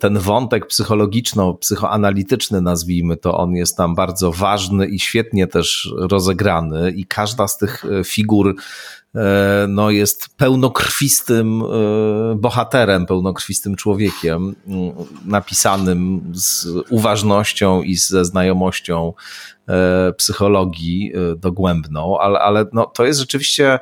[0.00, 7.04] Ten wątek psychologiczno-psychoanalityczny, nazwijmy to, on jest tam bardzo ważny i świetnie też rozegrany, i
[7.04, 8.54] każda z tych y, figur
[9.68, 14.92] no, jest pełnokrwistym e, bohaterem, pełnokrwistym człowiekiem, mm,
[15.24, 19.12] napisanym z uważnością i ze znajomością
[19.68, 23.78] e, psychologii dogłębną, ale, ale no, to jest rzeczywiście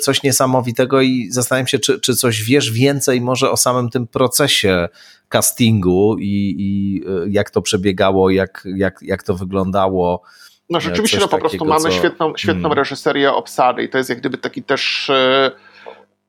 [0.00, 4.88] coś niesamowitego i zastanawiam się, czy, czy coś wiesz więcej może o samym tym procesie
[5.28, 10.22] castingu i, i jak to przebiegało, jak, jak, jak to wyglądało
[10.70, 11.90] no rzeczywiście, no po prostu mamy co...
[11.90, 12.78] świetną, świetną hmm.
[12.78, 15.50] reżyserię obsady i to jest jak gdyby taki też e,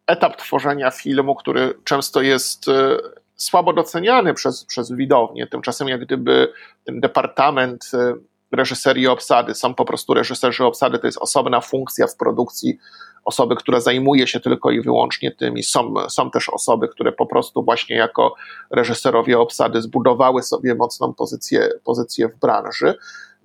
[0.07, 2.97] etap tworzenia filmu, który często jest e,
[3.35, 5.47] słabo doceniany przez, przez widownię.
[5.47, 8.13] Tymczasem jak gdyby ten departament e,
[8.51, 12.77] reżyserii obsady, są po prostu reżyserzy obsady, to jest osobna funkcja w produkcji
[13.25, 17.25] osoby, która zajmuje się tylko i wyłącznie tym i są, są też osoby, które po
[17.25, 18.35] prostu właśnie jako
[18.71, 22.93] reżyserowie obsady zbudowały sobie mocną pozycję, pozycję w branży.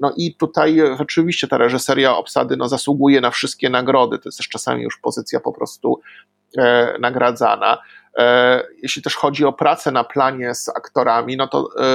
[0.00, 4.18] No i tutaj rzeczywiście ta reżyseria obsady no, zasługuje na wszystkie nagrody.
[4.18, 6.00] To jest też czasami już pozycja po prostu
[6.58, 7.78] e, nagradzana.
[8.18, 11.86] E, jeśli też chodzi o pracę na planie z aktorami, no to e,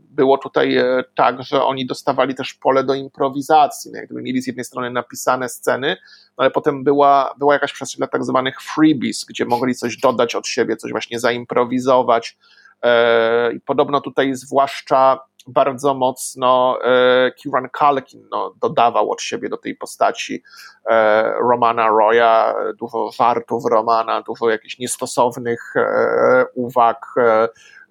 [0.00, 3.90] było tutaj e, tak, że oni dostawali też pole do improwizacji.
[3.92, 5.96] No, jakby mieli z jednej strony napisane sceny,
[6.38, 10.34] no ale potem była, była jakaś przestrzeń dla tak zwanych freebies, gdzie mogli coś dodać
[10.34, 12.38] od siebie, coś właśnie zaimprowizować.
[12.82, 19.56] E, I podobno tutaj zwłaszcza bardzo mocno e, Kieran Culkin no, dodawał od siebie do
[19.56, 20.42] tej postaci
[20.90, 27.14] e, Romana Roya, dużo żartów Romana, dużo jakichś niestosownych e, uwag,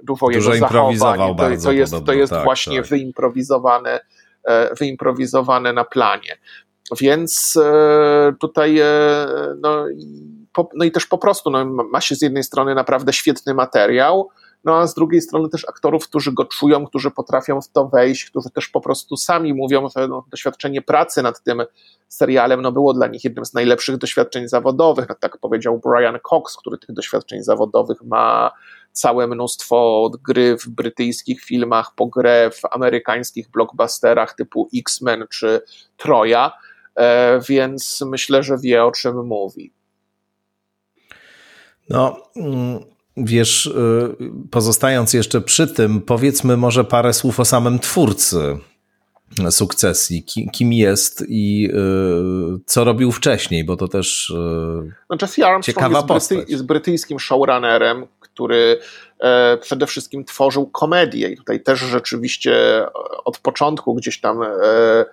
[0.04, 1.58] dużo, dużo jego zachowań.
[1.58, 2.90] To, to, jest, podobno, to jest tak, właśnie tak.
[2.90, 4.00] wyimprowizowane,
[4.80, 6.38] wyimprowizowane na planie.
[7.02, 7.60] Więc
[8.40, 8.80] tutaj
[9.62, 9.86] no,
[10.74, 14.30] no i też po prostu no, ma się z jednej strony naprawdę świetny materiał,
[14.66, 18.26] no a z drugiej strony też aktorów, którzy go czują, którzy potrafią w to wejść,
[18.26, 21.64] którzy też po prostu sami mówią, że no, doświadczenie pracy nad tym
[22.08, 25.10] serialem no, było dla nich jednym z najlepszych doświadczeń zawodowych.
[25.10, 28.52] No, tak powiedział Brian Cox, który tych doświadczeń zawodowych ma
[28.92, 35.62] całe mnóstwo od gry w brytyjskich filmach, po grę w amerykańskich blockbusterach typu X-Men czy
[35.98, 36.52] Troja,
[36.96, 39.74] e, więc myślę, że wie o czym mówi.
[41.90, 44.16] No, mm, Wiesz, y,
[44.52, 48.58] pozostając jeszcze przy tym, powiedzmy może parę słów o samym twórcy
[49.52, 54.34] sukcesji, kim jest i y, co robił wcześniej, bo to też y,
[55.10, 56.38] no, Jesse Armstrong ciekawa jest, postać.
[56.38, 58.80] Bryty, jest brytyjskim showrunnerem, który
[59.20, 62.86] e, przede wszystkim tworzył komedię i tutaj też rzeczywiście
[63.26, 65.06] od początku gdzieś tam e, e,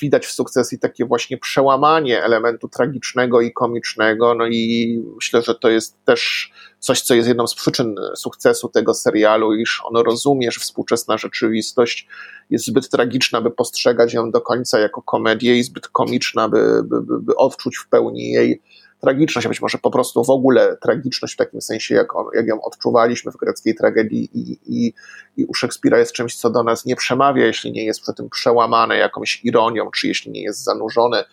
[0.00, 5.70] widać w sukcesji takie właśnie przełamanie elementu tragicznego i komicznego, no i myślę, że to
[5.70, 10.60] jest też coś, co jest jedną z przyczyn sukcesu tego serialu, iż on rozumie, że
[10.60, 12.08] współczesna rzeczywistość
[12.50, 17.00] jest zbyt tragiczna, by postrzegać ją do końca jako komedię i zbyt komiczna, by, by,
[17.20, 18.62] by odczuć w pełni jej
[19.02, 22.46] tragiczność, a być może po prostu w ogóle tragiczność w takim sensie, jak, on, jak
[22.46, 24.94] ją odczuwaliśmy w greckiej tragedii i, i,
[25.36, 28.30] i u Szekspira jest czymś, co do nas nie przemawia, jeśli nie jest przy tym
[28.30, 31.24] przełamane jakąś ironią, czy jeśli nie jest zanurzone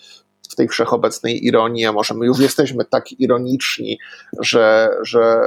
[0.49, 3.99] w tej wszechobecnej ironii, a może my już jesteśmy tak ironiczni,
[4.39, 5.41] że, że,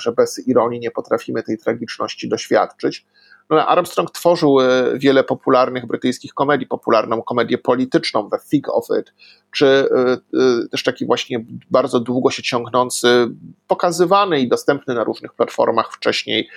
[0.00, 3.06] że bez ironii nie potrafimy tej tragiczności doświadczyć.
[3.50, 9.12] No, Armstrong tworzył e, wiele popularnych brytyjskich komedii, popularną komedię polityczną, The Thick of It,
[9.50, 13.28] czy e, e, też taki właśnie bardzo długo się ciągnący,
[13.66, 16.48] pokazywany i dostępny na różnych platformach wcześniej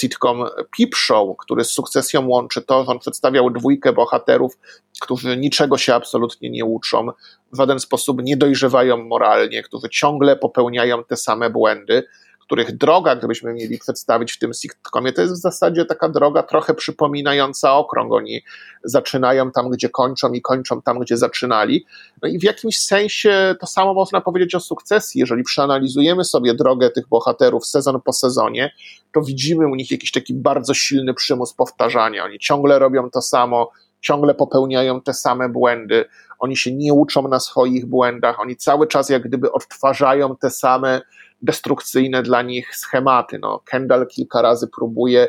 [0.00, 0.44] sitcom
[0.78, 4.58] Peep Show, który z sukcesją łączy to, że on przedstawiał dwójkę bohaterów,
[5.00, 7.06] którzy niczego się absolutnie nie uczą,
[7.52, 12.02] w żaden sposób nie dojrzewają moralnie, którzy ciągle popełniają te same błędy
[12.46, 16.74] których droga, gdybyśmy mieli przedstawić w tym sitcomie, to jest w zasadzie taka droga trochę
[16.74, 18.12] przypominająca okrąg.
[18.12, 18.42] Oni
[18.84, 21.86] zaczynają tam, gdzie kończą i kończą tam, gdzie zaczynali.
[22.22, 25.20] No i w jakimś sensie to samo można powiedzieć o sukcesji.
[25.20, 28.72] Jeżeli przeanalizujemy sobie drogę tych bohaterów sezon po sezonie,
[29.12, 32.24] to widzimy u nich jakiś taki bardzo silny przymus powtarzania.
[32.24, 36.04] Oni ciągle robią to samo, ciągle popełniają te same błędy,
[36.38, 41.00] oni się nie uczą na swoich błędach, oni cały czas jak gdyby odtwarzają te same
[41.42, 43.38] destrukcyjne dla nich schematy.
[43.38, 45.28] No, Kendall kilka razy próbuje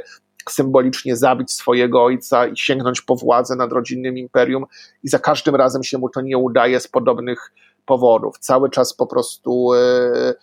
[0.50, 4.66] symbolicznie zabić swojego ojca i sięgnąć po władzę nad rodzinnym imperium,
[5.04, 7.52] i za każdym razem się mu to nie udaje z podobnych
[7.86, 8.40] powodów.
[8.40, 10.34] Cały czas po prostu e,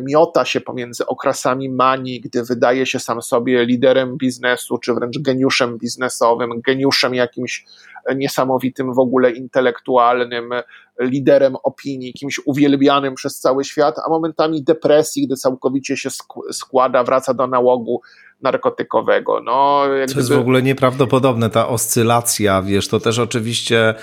[0.00, 5.78] miota się pomiędzy okrasami manii, gdy wydaje się sam sobie liderem biznesu, czy wręcz geniuszem
[5.78, 7.64] biznesowym, geniuszem jakimś
[8.16, 10.50] niesamowitym w ogóle intelektualnym
[11.00, 16.08] liderem opinii, kimś uwielbianym przez cały świat, a momentami depresji, gdy całkowicie się
[16.52, 18.00] składa, wraca do nałogu
[18.42, 19.40] narkotykowego.
[19.40, 23.94] No, to jest w ogóle nieprawdopodobne, ta oscylacja, wiesz, to też oczywiście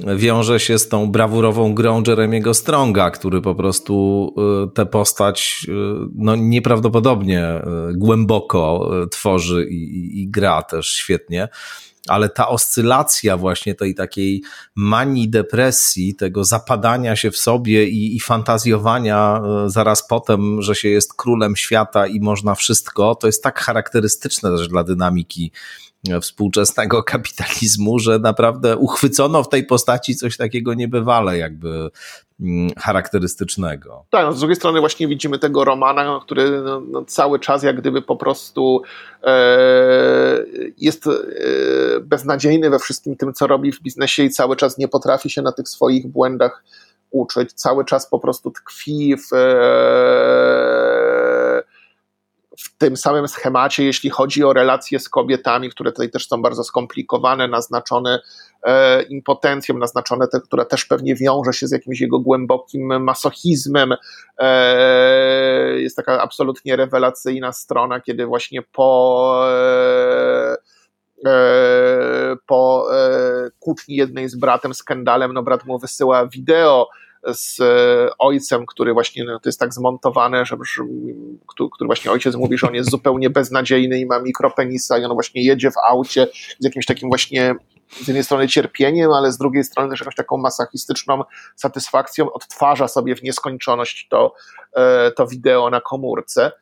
[0.00, 4.34] wiąże się z tą brawurową grą Jeremiego Stronga, który po prostu
[4.66, 5.72] y, tę postać y,
[6.14, 7.62] no, nieprawdopodobnie y,
[7.94, 11.48] głęboko tworzy i, i, i gra też świetnie.
[12.08, 14.42] Ale ta oscylacja właśnie tej takiej
[14.74, 21.14] manii depresji, tego zapadania się w sobie i, i fantazjowania zaraz potem, że się jest
[21.14, 25.52] królem świata i można wszystko, to jest tak charakterystyczne też dla dynamiki
[26.20, 31.90] współczesnego kapitalizmu, że naprawdę uchwycono w tej postaci coś takiego niebywale, jakby
[32.40, 34.04] Mm, charakterystycznego.
[34.10, 37.76] Tak, no z drugiej strony właśnie widzimy tego Romana, który no, no, cały czas jak
[37.76, 38.82] gdyby po prostu
[39.24, 40.44] e,
[40.76, 41.10] jest e,
[42.00, 45.52] beznadziejny we wszystkim tym, co robi w biznesie i cały czas nie potrafi się na
[45.52, 46.64] tych swoich błędach
[47.10, 51.17] uczyć, cały czas po prostu tkwi w e,
[52.58, 56.64] w tym samym schemacie, jeśli chodzi o relacje z kobietami, które tutaj też są bardzo
[56.64, 58.20] skomplikowane, naznaczone
[58.62, 63.94] e, impotencją, naznaczone te, które też pewnie wiąże się z jakimś jego głębokim masochizmem.
[64.38, 70.56] E, jest taka absolutnie rewelacyjna strona, kiedy właśnie po e,
[71.26, 76.88] e po e, kłótni jednej z bratem, skandalem, no brat mu wysyła wideo
[77.32, 77.58] z
[78.18, 80.56] ojcem, który właśnie no, to jest tak zmontowane, że,
[81.46, 85.44] który właśnie ojciec mówi, że on jest zupełnie beznadziejny i ma mikropenisa i on właśnie
[85.44, 86.26] jedzie w aucie
[86.58, 87.54] z jakimś takim właśnie
[87.90, 91.22] z jednej strony cierpieniem, ale z drugiej strony też jakąś taką masochistyczną
[91.56, 94.34] satysfakcją odtwarza sobie w nieskończoność to,
[94.76, 96.52] e, to wideo na komórce.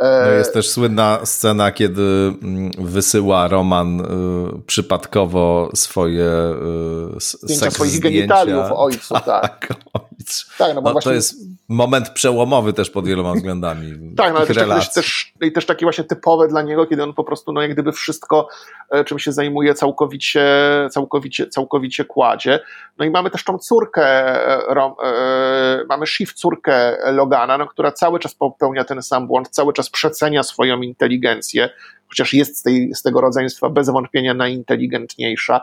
[0.00, 2.02] No jest też słynna scena, kiedy
[2.42, 4.04] mm, wysyła Roman y,
[4.66, 6.30] przypadkowo swoje
[7.16, 8.18] y, zdjęcia swoich zdjęcia.
[8.18, 9.24] genitaliów ojcu, tak.
[9.24, 9.68] tak.
[10.58, 11.10] Tak, no bo no, właśnie...
[11.10, 11.34] To jest
[11.68, 13.92] moment przełomowy też pod wieloma względami.
[14.16, 17.24] tak, no ale też, też, i też takie właśnie typowe dla niego, kiedy on po
[17.24, 18.48] prostu, no jak gdyby wszystko,
[18.90, 20.48] e, czym się zajmuje, całkowicie,
[20.90, 22.60] całkowicie, całkowicie kładzie.
[22.98, 27.92] No i mamy też tą córkę, e, rom, e, mamy Shiv, córkę Logana, no, która
[27.92, 31.70] cały czas popełnia ten sam błąd, cały czas przecenia swoją inteligencję,
[32.08, 35.60] chociaż jest z, tej, z tego rodzeństwa bez wątpienia najinteligentniejsza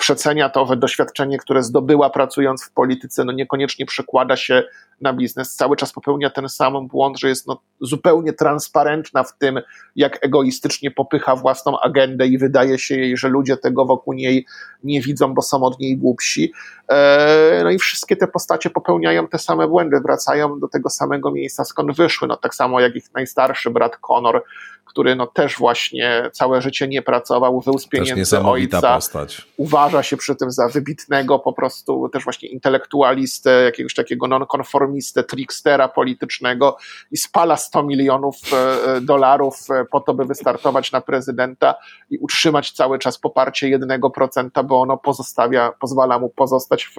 [0.00, 4.62] przecenia to doświadczenie, które zdobyła pracując w polityce, no niekoniecznie przekłada się
[5.00, 5.54] na biznes.
[5.54, 9.60] Cały czas popełnia ten sam błąd, że jest no zupełnie transparentna w tym,
[9.96, 14.46] jak egoistycznie popycha własną agendę i wydaje się jej, że ludzie tego wokół niej
[14.84, 16.52] nie widzą, bo są od niej głupsi.
[16.88, 21.64] E, no i wszystkie te postacie popełniają te same błędy, wracają do tego samego miejsca,
[21.64, 22.28] skąd wyszły.
[22.28, 24.42] No tak samo jak ich najstarszy brat Conor,
[24.90, 28.94] który no też właśnie całe życie nie pracował, wył z pieniędzy ojca.
[28.94, 29.46] Postać.
[29.56, 35.88] Uważa się przy tym za wybitnego po prostu też właśnie intelektualistę, jakiegoś takiego nonkonformistę, trickstera
[35.88, 36.76] politycznego
[37.10, 38.56] i spala 100 milionów e,
[38.96, 41.74] e, dolarów e, po to, by wystartować na prezydenta
[42.10, 46.94] i utrzymać cały czas poparcie 1%, bo ono pozostawia, pozwala mu pozostać w,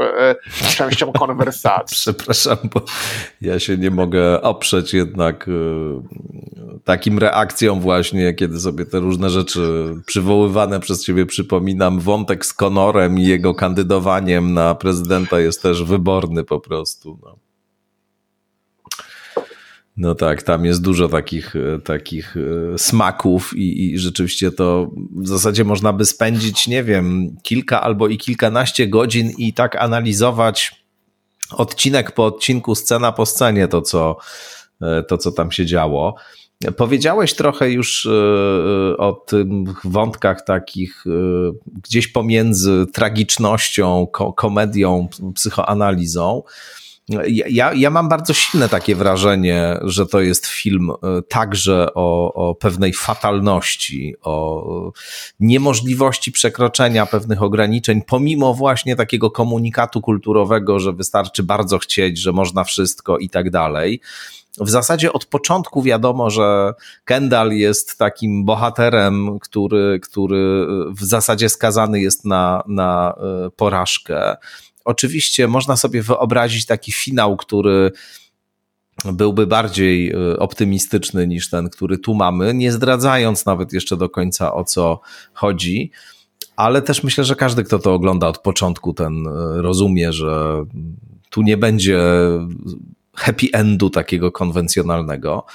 [0.76, 1.96] częścią konwersacji.
[1.96, 2.82] Przepraszam, bo
[3.42, 5.50] ja się nie mogę oprzeć jednak
[6.84, 12.00] takim reakcjom właśnie, kiedy sobie te różne rzeczy przywoływane przez ciebie przypominam.
[12.00, 17.20] Wątek z Konorem i jego kandydowaniem na prezydenta jest też wyborny po prostu.
[17.24, 17.38] No.
[19.98, 22.38] No tak, tam jest dużo takich, e, takich
[22.74, 28.08] e, smaków i, i, rzeczywiście to w zasadzie można by spędzić, nie wiem, kilka albo
[28.08, 30.86] i kilkanaście godzin i tak analizować
[31.52, 34.18] odcinek po odcinku, scena po scenie to, co,
[34.82, 36.16] e, to, co tam się działo.
[36.78, 38.06] Powiedziałeś trochę już
[38.98, 39.46] o tych
[39.84, 41.06] wątkach takich
[41.84, 46.44] gdzieś pomiędzy tragicznością, komedią, psychoanalizą.
[47.50, 52.56] Ja, ja mam bardzo silne takie wrażenie, że to jest film e, także o, o
[52.56, 54.92] pewnej fatalności, o
[55.40, 62.64] niemożliwości przekroczenia pewnych ograniczeń, pomimo właśnie takiego komunikatu kulturowego, że wystarczy bardzo chcieć, że można
[62.64, 64.02] wszystko i tak dalej.
[64.58, 66.74] W zasadzie od początku wiadomo, że
[67.06, 74.36] Kendall jest takim bohaterem, który, który w zasadzie skazany jest na, na e, porażkę
[74.86, 77.92] Oczywiście można sobie wyobrazić taki finał, który
[79.06, 84.54] byłby bardziej y, optymistyczny niż ten, który tu mamy, nie zdradzając nawet jeszcze do końca
[84.54, 85.00] o co
[85.34, 85.92] chodzi.
[86.56, 90.64] Ale też myślę, że każdy, kto to ogląda od początku, ten y, rozumie, że
[91.30, 92.02] tu nie będzie
[93.16, 95.46] happy endu takiego konwencjonalnego.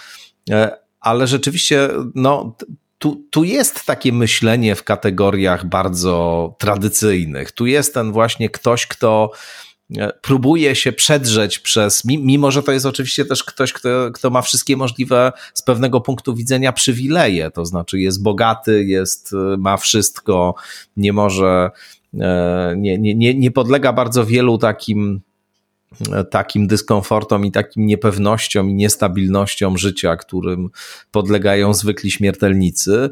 [0.50, 2.57] E, ale rzeczywiście, no,
[2.98, 7.52] tu, tu jest takie myślenie w kategoriach bardzo tradycyjnych.
[7.52, 9.30] Tu jest ten właśnie ktoś, kto
[9.96, 14.42] e, próbuje się przedrzeć przez, mimo że to jest oczywiście też ktoś, kto, kto ma
[14.42, 20.54] wszystkie możliwe z pewnego punktu widzenia przywileje, to znaczy jest bogaty, jest, e, ma wszystko,
[20.96, 21.70] nie może,
[22.76, 25.20] nie, nie, nie, nie podlega bardzo wielu takim
[26.30, 30.70] takim dyskomfortom i takim niepewnościom i niestabilnościom życia, którym
[31.11, 33.11] podlegają zwykli śmiertelnicy.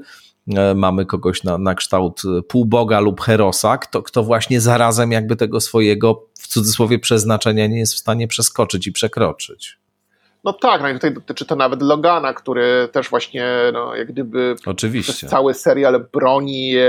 [0.57, 5.61] E, mamy kogoś na, na kształt półboga lub herosa, kto, kto właśnie zarazem jakby tego
[5.61, 9.79] swojego w cudzysłowie przeznaczenia nie jest w stanie przeskoczyć i przekroczyć.
[10.45, 14.57] No tak, no i tutaj dotyczy to nawet Logana, który też właśnie no, jak gdyby
[14.66, 15.12] Oczywiście.
[15.12, 16.85] przez cały serial broni e,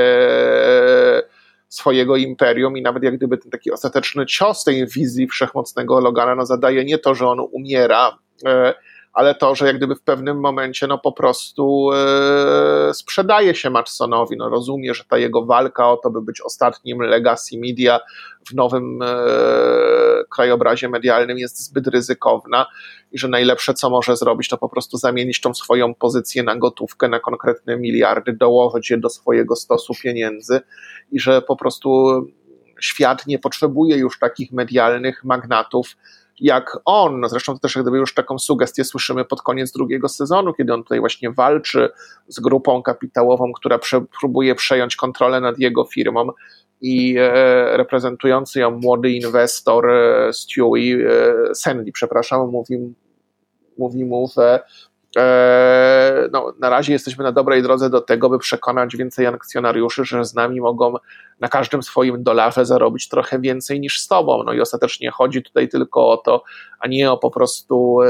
[1.76, 6.46] swojego imperium i nawet jak gdyby ten taki ostateczny cios tej wizji wszechmocnego Logana no,
[6.46, 8.74] zadaje nie to, że on umiera, e,
[9.16, 14.38] ale to, że jak gdyby w pewnym momencie no po prostu e, sprzedaje się Matsonowi,
[14.38, 18.00] no rozumie, że ta jego walka o to, by być ostatnim legacy media
[18.50, 19.16] w nowym e,
[20.30, 22.66] krajobrazie medialnym jest zbyt ryzykowna
[23.12, 27.10] i że najlepsze, co może zrobić, to po prostu zamienić tą swoją pozycję na gotówkę,
[27.10, 30.62] na konkretne miliardy, dołożyć je do swojego stosu pieniędzy
[31.12, 32.22] i że po prostu
[32.82, 35.96] świat nie potrzebuje już takich medialnych magnatów,
[36.40, 40.54] jak on, no zresztą to też gdyby już taką sugestię słyszymy pod koniec drugiego sezonu,
[40.54, 41.90] kiedy on tutaj właśnie walczy
[42.28, 43.80] z grupą kapitałową, która
[44.20, 46.28] próbuje przejąć kontrolę nad jego firmą
[46.82, 52.94] i e, reprezentujący ją młody inwestor e, Stewie, e, Sandy, przepraszam, mówi,
[53.78, 54.64] mówi mu, że
[56.32, 60.34] no, na razie jesteśmy na dobrej drodze do tego, by przekonać więcej akcjonariuszy, że z
[60.34, 60.94] nami mogą
[61.40, 64.44] na każdym swoim dolarze zarobić trochę więcej niż z tobą.
[64.44, 66.44] No i ostatecznie chodzi tutaj tylko o to,
[66.80, 68.08] a nie o po prostu e,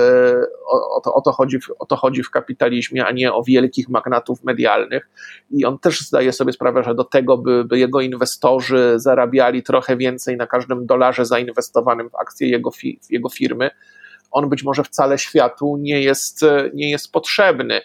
[0.66, 3.43] o, o, to, o, to, chodzi w, o to chodzi w kapitalizmie, a nie o
[3.43, 5.10] wielkich magnatów medialnych.
[5.51, 9.97] I on też zdaje sobie sprawę, że do tego, by, by jego inwestorzy zarabiali trochę
[9.97, 13.72] więcej na każdym dolarze zainwestowanym w akcje jego, fi, jego firmy,
[14.36, 17.82] on być może wcale światu nie jest, nie jest potrzebny.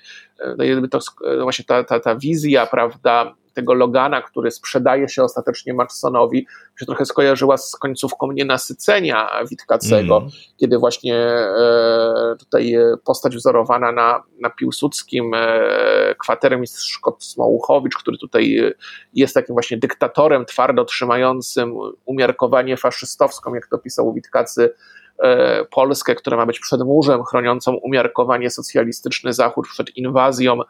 [0.59, 0.98] No jakby to
[1.38, 6.46] no właśnie ta, ta, ta wizja, prawda, tego Logana, który sprzedaje się ostatecznie Matsonowi,
[6.80, 10.30] się trochę skojarzyła z końcówką nienasycenia Witkacego, mm.
[10.57, 18.74] kiedy właśnie e, tutaj postać wzorowana na, na Piłsudskim, e, kwatermistrz Szkot Smołuchowicz, który tutaj
[19.14, 21.74] jest takim właśnie dyktatorem twardo trzymającym
[22.05, 24.70] umiarkowanie faszystowską, jak to pisał Witkacy, E,
[25.70, 30.60] Polskę, która ma być przedmurzem chroniącą umiarkowanie socjalistyczny Zachód przed inwazją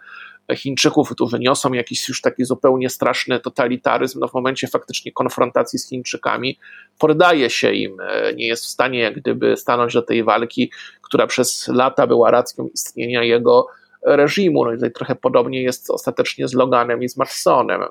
[0.57, 5.89] Chińczyków, tu wyniosą jakiś już taki zupełnie straszny totalitaryzm, no w momencie faktycznie konfrontacji z
[5.89, 6.59] Chińczykami
[6.99, 10.73] poddaje się im, e, nie jest w stanie jak gdyby stanąć do tej walki,
[11.03, 13.67] która przez lata była racją istnienia jego
[14.03, 14.65] reżimu.
[14.65, 17.83] No i tutaj trochę podobnie jest ostatecznie z Loganem i z Matsonem.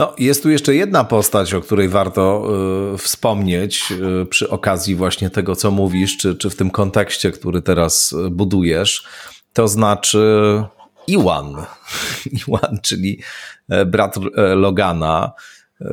[0.00, 2.48] No, jest tu jeszcze jedna postać, o której warto
[2.94, 3.92] y, wspomnieć
[4.22, 8.30] y, przy okazji właśnie tego, co mówisz, czy, czy w tym kontekście, który teraz y,
[8.30, 9.04] budujesz.
[9.52, 10.64] To znaczy
[11.06, 11.56] Iwan.
[12.48, 13.20] Iwan, czyli
[13.68, 15.32] e, brat e, Logana.
[15.80, 15.86] E,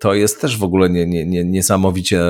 [0.00, 2.22] to jest też w ogóle nie, nie, nie, niesamowicie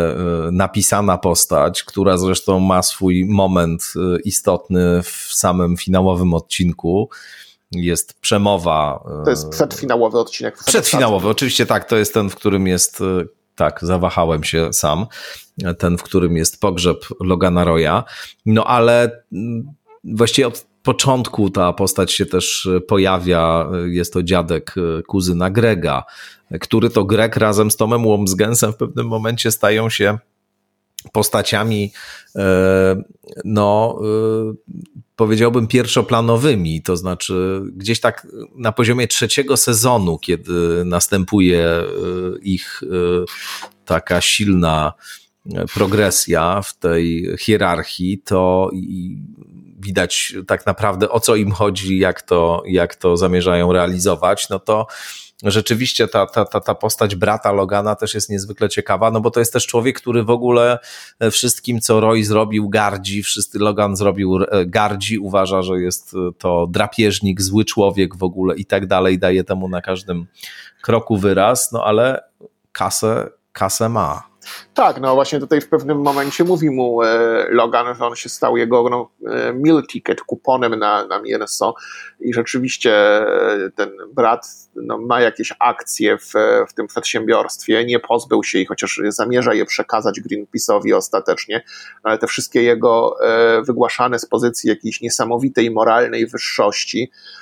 [0.52, 3.92] napisana postać, która zresztą ma swój moment
[4.24, 7.10] istotny w samym finałowym odcinku
[7.72, 9.04] jest przemowa.
[9.24, 10.58] To jest przedfinałowy odcinek.
[10.66, 13.04] Przedfinałowy, oczywiście tak, to jest ten, w którym jest e,
[13.54, 15.06] tak, zawahałem się sam.
[15.78, 18.02] Ten, w którym jest pogrzeb Logana Roya.
[18.46, 19.72] No ale mm,
[20.04, 23.68] właściwie od początku ta postać się też pojawia.
[23.86, 24.74] Jest to dziadek
[25.06, 26.04] kuzyna Grega,
[26.60, 30.18] który to Greg razem z Tomem Łomsgensem w pewnym momencie stają się
[31.12, 31.92] postaciami,
[32.36, 33.02] e,
[33.44, 34.54] no, e,
[35.16, 41.84] powiedziałbym, pierwszoplanowymi, to znaczy gdzieś tak na poziomie trzeciego sezonu, kiedy następuje e,
[42.42, 42.80] ich
[43.84, 44.92] taka silna
[45.74, 48.70] progresja w tej hierarchii, to
[49.78, 54.86] widać tak naprawdę o co im chodzi, jak to, jak to zamierzają realizować, no to
[55.50, 59.40] rzeczywiście ta, ta, ta, ta postać brata Logana też jest niezwykle ciekawa, no bo to
[59.40, 60.78] jest też człowiek, który w ogóle
[61.20, 66.18] e, wszystkim, co Roy zrobił, gardzi, wszyscy Logan zrobił e, gardzi, uważa, że jest e,
[66.38, 70.26] to drapieżnik, zły człowiek w ogóle i tak dalej, daje temu na każdym
[70.82, 72.20] kroku wyraz, no ale
[72.72, 74.31] kasę, kasę ma.
[74.74, 78.56] Tak, no właśnie tutaj w pewnym momencie mówi mu e, Logan, że on się stał
[78.56, 81.74] jego no, e, meal ticket, kuponem na, na mięso.
[82.20, 86.32] I rzeczywiście e, ten brat no, ma jakieś akcje w,
[86.68, 91.62] w tym przedsiębiorstwie, nie pozbył się ich, chociaż zamierza je przekazać Greenpeace'owi ostatecznie,
[92.02, 97.10] ale te wszystkie jego e, wygłaszane z pozycji jakiejś niesamowitej moralnej wyższości,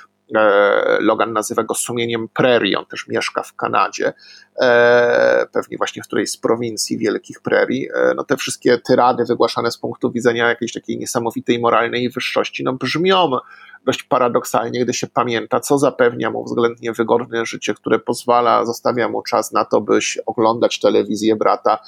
[0.99, 4.13] Logan nazywa go sumieniem prerii, on też mieszka w Kanadzie,
[4.61, 7.89] e, pewnie właśnie w którejś z prowincji wielkich prerii.
[7.93, 12.73] E, no te wszystkie tyrady wygłaszane z punktu widzenia jakiejś takiej niesamowitej moralnej wyższości, no
[12.73, 13.31] brzmią
[13.85, 19.21] dość paradoksalnie, gdy się pamięta, co zapewnia mu względnie wygodne życie, które pozwala, zostawia mu
[19.21, 21.79] czas na to, byś oglądać telewizję brata,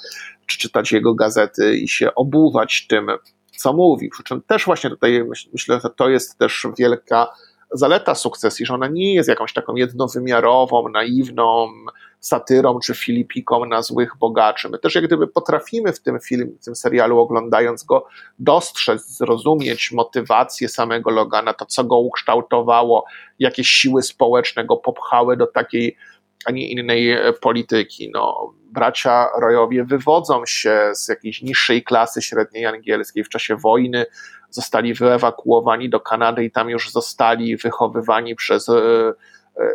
[0.46, 3.06] czy czytać jego gazety i się obuwać tym,
[3.56, 4.08] co mówi.
[4.08, 7.26] Przy czym też właśnie tutaj myślę, że to jest też wielka
[7.74, 11.68] zaleta sukcesji, że ona nie jest jakąś taką jednowymiarową, naiwną
[12.20, 14.68] satyrą czy filipiką na złych bogaczy.
[14.68, 18.06] My też jak gdyby potrafimy w tym filmie, w tym serialu oglądając go
[18.38, 23.04] dostrzec, zrozumieć motywację samego Logana, to co go ukształtowało,
[23.38, 25.96] jakie siły społeczne go popchały do takiej,
[26.46, 28.10] a nie innej e, polityki.
[28.14, 34.06] No, bracia Royowie wywodzą się z jakiejś niższej klasy średniej angielskiej w czasie wojny,
[34.54, 39.12] zostali wyewakuowani do Kanady i tam już zostali wychowywani przez e, e,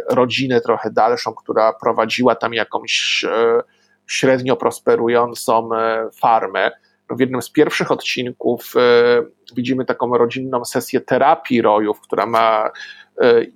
[0.10, 3.64] rodzinę trochę dalszą, która prowadziła tam jakąś e,
[4.08, 5.70] średnio prosperującą
[6.22, 6.72] farmę.
[7.10, 8.74] No, w jednym z pierwszych odcinków
[9.56, 12.70] widzimy taką rodzinną sesję terapii rojów, która ma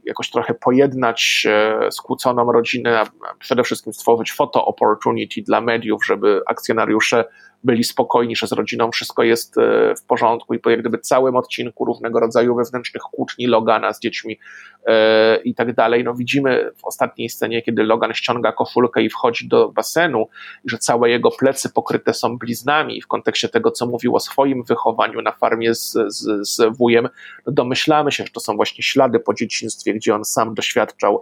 [0.05, 1.47] jakoś trochę pojednać
[1.91, 3.05] skłóconą rodzinę, a
[3.39, 7.25] przede wszystkim stworzyć photo opportunity dla mediów, żeby akcjonariusze
[7.63, 11.35] byli spokojni, że z rodziną wszystko jest e, w porządku i po jak gdyby całym
[11.35, 14.39] odcinku różnego rodzaju wewnętrznych kłótni Logana z dziećmi
[14.85, 16.03] e, i tak dalej.
[16.03, 20.27] No widzimy w ostatniej scenie, kiedy Logan ściąga koszulkę i wchodzi do basenu,
[20.65, 25.21] że całe jego plecy pokryte są bliznami w kontekście tego, co mówił o swoim wychowaniu
[25.21, 27.09] na farmie z, z, z wujem,
[27.45, 31.21] no domyślamy się, że to są właśnie ślady po dzieciństwie, gdzie on sam doświadczał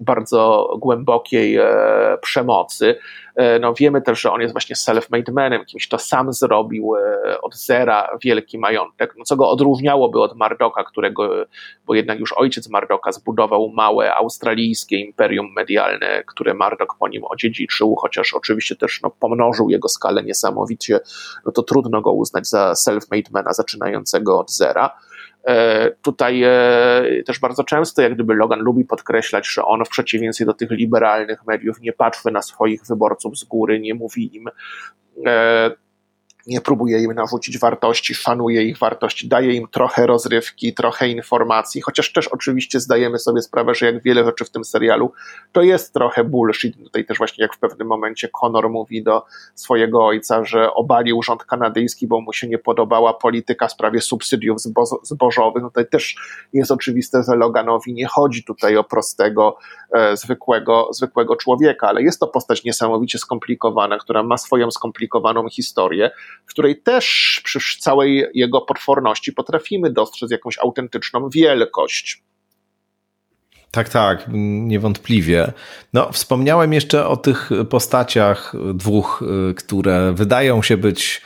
[0.00, 2.98] bardzo głębokiej e, przemocy.
[3.36, 7.40] E, no, wiemy też, że on jest właśnie self-made manem, kimś, kto sam zrobił e,
[7.40, 11.30] od zera wielki majątek, no, co go odróżniałoby od Mardoka, którego,
[11.86, 17.96] bo jednak już ojciec Mardoka zbudował małe australijskie imperium medialne, które Mardok po nim odziedziczył,
[17.96, 21.00] chociaż oczywiście też no, pomnożył jego skalę niesamowicie,
[21.46, 24.90] no to trudno go uznać za self-made mana zaczynającego od zera.
[25.46, 30.44] E, tutaj e, też bardzo często, jak gdyby Logan lubi podkreślać, że on w przeciwieństwie
[30.44, 34.48] do tych liberalnych mediów nie patrzy na swoich wyborców z góry, nie mówi im
[35.26, 35.70] e,
[36.48, 42.12] nie próbuje im nawrócić wartości, szanuje ich wartości, daje im trochę rozrywki, trochę informacji, chociaż
[42.12, 45.12] też oczywiście zdajemy sobie sprawę, że jak wiele rzeczy w tym serialu,
[45.52, 46.76] to jest trochę bullshit.
[46.76, 49.24] Tutaj też właśnie jak w pewnym momencie Conor mówi do
[49.54, 54.60] swojego ojca, że obalił rząd kanadyjski, bo mu się nie podobała polityka w sprawie subsydiów
[54.60, 55.62] zbo zbożowych.
[55.62, 56.16] No tutaj też
[56.52, 59.56] jest oczywiste, że Loganowi nie chodzi tutaj o prostego,
[59.92, 66.10] e, zwykłego, zwykłego człowieka, ale jest to postać niesamowicie skomplikowana, która ma swoją skomplikowaną historię,
[66.46, 72.22] której też przy całej jego potworności potrafimy dostrzec jakąś autentyczną wielkość.
[73.70, 75.52] Tak, tak, niewątpliwie.
[75.92, 81.22] No, wspomniałem jeszcze o tych postaciach dwóch, y, które wydają się być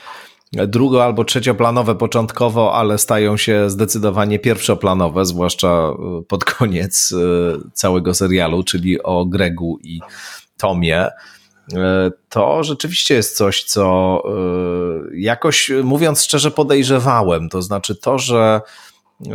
[0.53, 5.91] drugo- albo trzecioplanowe początkowo, ale stają się zdecydowanie pierwszoplanowe, zwłaszcza
[6.21, 10.01] y, pod koniec y, całego serialu, czyli o Gregu i
[10.59, 11.09] Tomie.
[11.77, 14.31] E, to rzeczywiście jest coś, co e,
[15.15, 17.49] jakoś, mówiąc szczerze, podejrzewałem.
[17.49, 18.61] To znaczy to, że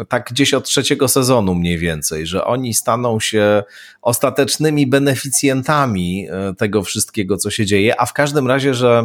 [0.09, 3.63] tak gdzieś od trzeciego sezonu mniej więcej, że oni staną się
[4.01, 9.03] ostatecznymi beneficjentami e, tego wszystkiego, co się dzieje, a w każdym razie, że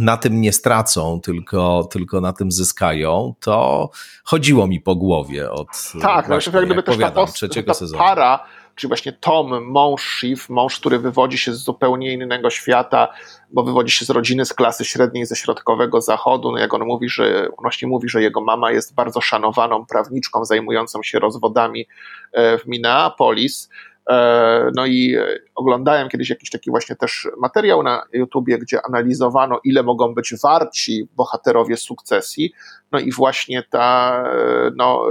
[0.00, 3.90] na tym nie stracą, tylko, tylko na tym zyskają, to
[4.24, 5.68] chodziło mi po głowie od
[6.02, 7.98] tak, właśnie, jak gdyby też ta, post, trzeciego ta sezonu.
[7.98, 8.44] para,
[8.78, 13.08] czyli właśnie Tom, mąż Shiv, mąż, który wywodzi się z zupełnie innego świata,
[13.50, 16.52] bo wywodzi się z rodziny z klasy średniej ze środkowego zachodu.
[16.52, 21.02] No jak on mówi, że właśnie mówi, że jego mama jest bardzo szanowaną prawniczką zajmującą
[21.02, 21.86] się rozwodami
[22.32, 23.68] e, w Minneapolis.
[24.10, 25.16] E, no i
[25.54, 31.08] oglądałem kiedyś jakiś taki właśnie też materiał na YouTubie, gdzie analizowano, ile mogą być warci
[31.16, 32.52] bohaterowie sukcesji.
[32.92, 35.06] No i właśnie ta, e, no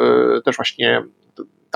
[0.46, 1.04] też właśnie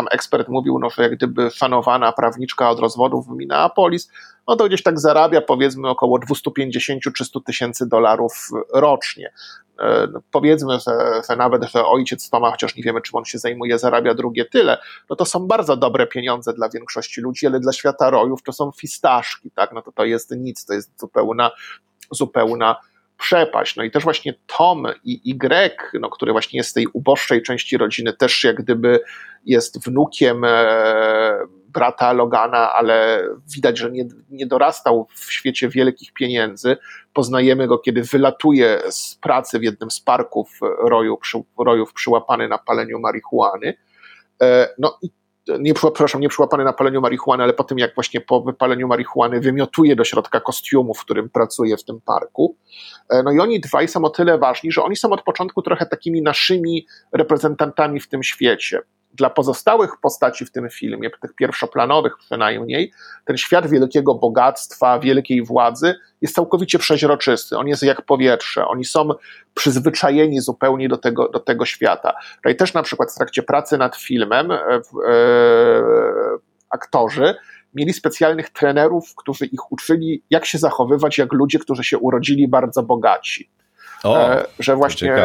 [0.02, 4.12] tam ekspert mówił, no, że jak gdyby fanowana prawniczka od rozwodów w Minneapolis,
[4.48, 9.34] no to gdzieś tak zarabia powiedzmy około 250-300 tysięcy dolarów rocznie.
[9.80, 13.38] E, no, powiedzmy, że, że nawet, że ojciec Toma, chociaż nie wiemy, czym on się
[13.38, 14.78] zajmuje, zarabia drugie tyle,
[15.10, 18.72] no to są bardzo dobre pieniądze dla większości ludzi, ale dla świata rojów to są
[18.72, 19.72] fistaszki, tak?
[19.74, 21.52] No to to jest nic, to jest zupełna,
[22.12, 22.76] zupełna
[23.22, 23.76] przepaść.
[23.76, 27.78] No i też właśnie Tom i Y, no, który właśnie jest z tej uboższej części
[27.78, 29.00] rodziny, też jak gdyby
[29.46, 36.78] jest wnukiem e, brata Logana, ale widać, że nie, nie dorastał w świecie wielkich pieniędzy.
[37.14, 42.58] Poznajemy go, kiedy wylatuje z pracy w jednym z parków roju, przy, rojów przyłapany na
[42.58, 43.74] paleniu marihuany.
[44.42, 45.10] E, no i
[45.60, 49.40] nie, przepraszam, nie przyłapany na paleniu marihuany, ale po tym jak właśnie po wypaleniu marihuany
[49.40, 52.56] wymiotuje do środka kostiumu, w którym pracuje w tym parku.
[53.10, 55.86] E, no i oni dwaj są o tyle ważni, że oni są od początku trochę
[55.86, 58.82] takimi naszymi reprezentantami w tym świecie
[59.14, 62.92] dla pozostałych postaci w tym filmie, tych pierwszoplanowych przynajmniej,
[63.26, 67.58] ten świat wielkiego bogactwa, wielkiej władzy jest całkowicie przeźroczysty.
[67.58, 68.68] On jest jak powietrze.
[68.68, 69.10] Oni są
[69.54, 72.14] przyzwyczajeni zupełnie do tego, do tego świata.
[72.46, 74.82] No i też na przykład w trakcie pracy nad filmem e, e,
[76.70, 77.36] aktorzy
[77.74, 82.84] mieli specjalnych trenerów, którzy ich uczyli, jak się zachowywać jak ludzie, którzy się urodzili bardzo
[82.84, 83.50] bogaci.
[84.04, 85.16] O, e, że właśnie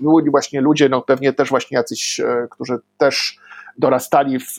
[0.00, 3.38] byli właśnie ludzie, no pewnie też właśnie jacyś, e, którzy też
[3.78, 4.56] dorastali w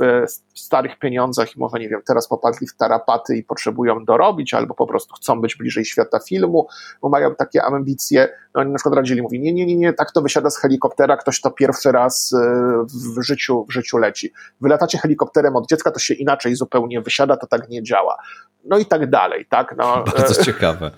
[0.56, 4.88] starych pieniądzach i może, nie wiem, teraz popadli w tarapaty i potrzebują dorobić, albo po
[4.88, 6.68] prostu chcą być bliżej świata filmu,
[7.02, 8.30] bo mają takie ambicje.
[8.56, 11.18] No oni na przykład radzili, mówi, nie, nie, nie, nie, tak to wysiada z helikoptera,
[11.18, 12.86] ktoś to pierwszy raz e,
[13.18, 14.34] w życiu, w życiu leci.
[14.62, 18.18] Wylatacie helikopterem od dziecka, to się inaczej zupełnie wysiada, to tak nie działa.
[18.66, 19.76] No i tak dalej, tak?
[19.78, 20.92] No, Bardzo ciekawe.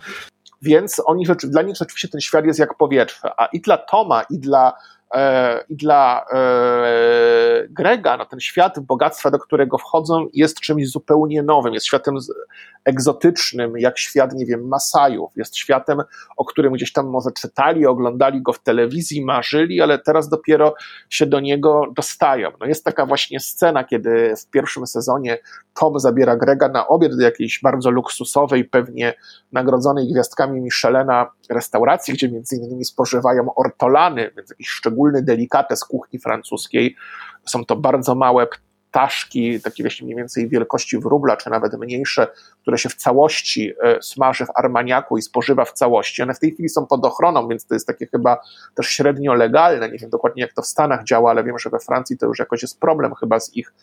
[0.62, 3.32] Więc oni, dla nich rzeczywiście ten świat jest jak powietrze.
[3.38, 4.74] A i dla Toma, i dla
[5.70, 11.74] i dla e, Grega no ten świat bogactwa, do którego wchodzą, jest czymś zupełnie nowym,
[11.74, 12.16] jest światem
[12.86, 16.02] egzotycznym, jak świat, nie wiem, Masajów, jest światem,
[16.38, 20.76] o którym gdzieś tam może czytali, oglądali go w telewizji, marzyli, ale teraz dopiero
[21.10, 22.52] się do niego dostają.
[22.60, 25.38] No jest taka właśnie scena, kiedy w pierwszym sezonie
[25.74, 29.14] Tom zabiera Grega na obiad do jakiejś bardzo luksusowej, pewnie
[29.52, 36.96] nagrodzonej gwiazdkami Michelena restauracji, gdzie między innymi spożywają ortolany, więc jakiś szczególny delikates kuchni francuskiej.
[37.46, 38.48] Są to bardzo małe
[38.90, 42.28] ptaszki, takie właśnie mniej więcej wielkości wróbla, czy nawet mniejsze,
[42.62, 46.22] które się w całości e, smaży w armaniaku i spożywa w całości.
[46.24, 48.38] One w tej chwili są pod ochroną, więc to jest takie chyba
[48.76, 49.90] też średnio legalne.
[49.90, 52.40] Nie wiem dokładnie, jak to w Stanach działa, ale wiem, że we Francji to już
[52.40, 53.74] jakoś jest problem chyba z ich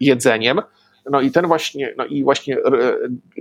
[0.00, 0.60] jedzeniem.
[1.10, 2.62] No i ten właśnie, no i właśnie e,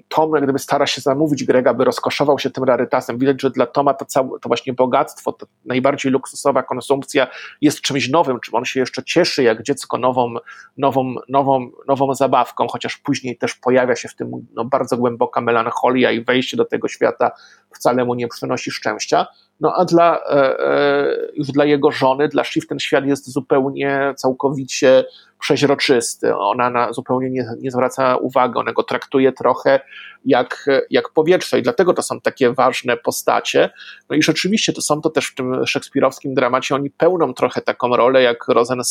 [0.10, 3.18] Tom jak gdyby stara się zamówić Grega, by rozkoszował się tym rarytasem.
[3.18, 7.28] Widać, że dla Toma to, całe, to właśnie bogactwo, to najbardziej luksusowa konsumpcja
[7.62, 10.34] jest czymś nowym, czym on się jeszcze cieszy jak dziecko nową,
[10.78, 16.12] nową, nową, nową zabawką, chociaż później też pojawia się w tym no, bardzo głęboka melancholia
[16.12, 17.32] i wejście do tego świata
[17.74, 19.28] wcale mu nie przynosi szczęścia.
[19.60, 24.14] No a dla, e, e, już dla jego żony, dla Shiv ten świat jest zupełnie,
[24.18, 25.06] całkowicie
[25.40, 26.36] przeźroczysty.
[26.36, 29.80] Ona na, zupełnie nie, nie zwraca uwagi, ona go traktuje trochę
[30.26, 33.70] jak, jak powietrze i dlatego to są takie ważne postacie.
[34.10, 37.96] No i rzeczywiście to są to też w tym szekspirowskim dramacie, oni pełną trochę taką
[37.96, 38.82] rolę jak Rosen,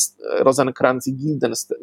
[1.07, 1.15] i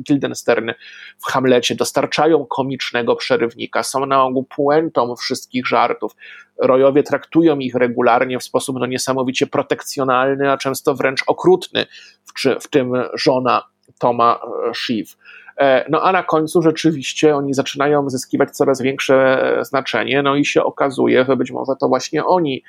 [0.09, 0.70] Guildenstern
[1.18, 6.12] w Hamlecie, dostarczają komicznego przerywnika, są na ogół puentą wszystkich żartów.
[6.59, 11.86] Rojowie traktują ich regularnie w sposób no, niesamowicie protekcjonalny, a często wręcz okrutny,
[12.24, 13.62] w, w tym żona
[13.99, 14.40] Toma
[14.70, 15.11] e, Shiv.
[15.12, 15.45] E,
[15.89, 20.65] no a na końcu rzeczywiście oni zaczynają zyskiwać coraz większe e, znaczenie, no i się
[20.65, 22.63] okazuje, że być może to właśnie oni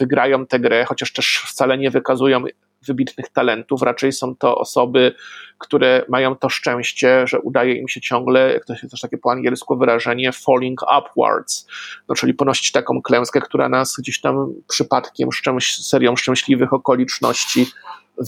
[0.00, 2.44] wygrają tę grę, chociaż też wcale nie wykazują
[2.86, 5.14] wybitnych talentów, raczej są to osoby,
[5.58, 9.32] które mają to szczęście, że udaje im się ciągle, jak to jest też takie po
[9.32, 11.66] angielsku wyrażenie, falling upwards,
[12.08, 17.66] no czyli ponosić taką klęskę, która nas gdzieś tam przypadkiem, szczęś, serią szczęśliwych okoliczności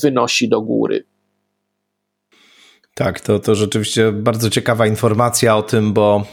[0.02, 1.04] wynosi do góry.
[2.98, 6.24] Tak, to, to rzeczywiście bardzo ciekawa informacja o tym, bo,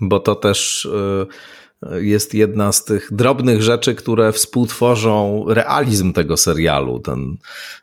[0.00, 6.98] bo to też y, jest jedna z tych drobnych rzeczy, które współtworzą realizm tego serialu,
[7.00, 7.36] ten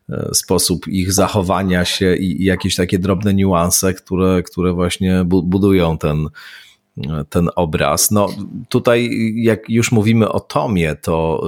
[0.09, 6.27] y, sposób ich zachowania się i jakieś takie drobne niuanse, które, które właśnie budują ten,
[7.29, 8.11] ten obraz.
[8.11, 8.29] No
[8.69, 11.43] tutaj, jak już mówimy o Tomie, to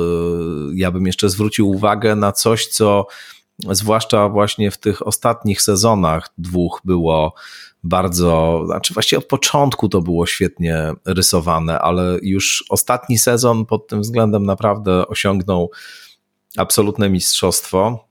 [0.72, 3.08] y, ja bym jeszcze zwrócił uwagę na coś, co
[3.72, 7.34] zwłaszcza właśnie w tych ostatnich sezonach dwóch było
[7.84, 14.02] bardzo, znaczy właściwie od początku to było świetnie rysowane, ale już ostatni sezon pod tym
[14.02, 15.72] względem naprawdę osiągnął
[16.58, 18.06] absolutne mistrzostwo.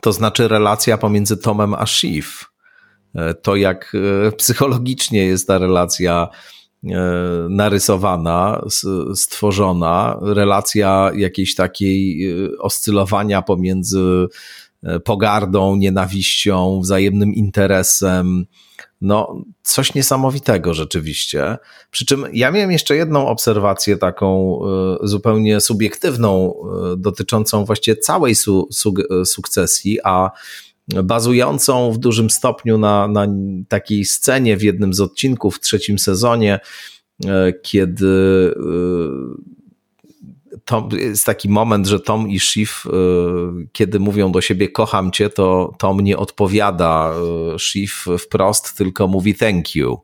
[0.00, 2.44] To znaczy relacja pomiędzy Tomem a Shiv.
[3.14, 3.92] E, to jak
[4.26, 6.28] e, psychologicznie jest ta relacja
[6.84, 6.88] e,
[7.50, 8.64] narysowana,
[9.14, 12.28] stworzona, relacja jakiejś takiej
[12.58, 14.26] oscylowania pomiędzy
[15.04, 18.46] pogardą, nienawiścią, wzajemnym interesem.
[19.00, 21.56] No, coś niesamowitego rzeczywiście.
[21.90, 24.58] Przy czym ja miałem jeszcze jedną obserwację, taką
[25.02, 26.54] e, zupełnie subiektywną,
[26.92, 30.30] e, dotyczącą właściwie całej su su sukcesji, a
[31.04, 33.26] bazującą w dużym stopniu na, na
[33.68, 36.60] takiej scenie w jednym z odcinków w trzecim sezonie,
[37.62, 38.54] kiedy
[40.64, 42.90] to jest taki moment, że Tom i Shiv, y,
[43.72, 47.14] kiedy mówią do siebie kocham cię, to Tom nie odpowiada
[47.54, 49.98] y, Shiv wprost, tylko mówi thank you.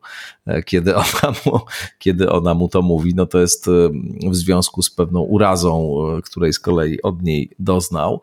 [0.46, 1.60] E, kiedy ona mu,
[1.98, 3.90] kiedy ona mu to mówi, no to jest y,
[4.30, 8.20] w związku z pewną urazą, której z kolei od niej doznał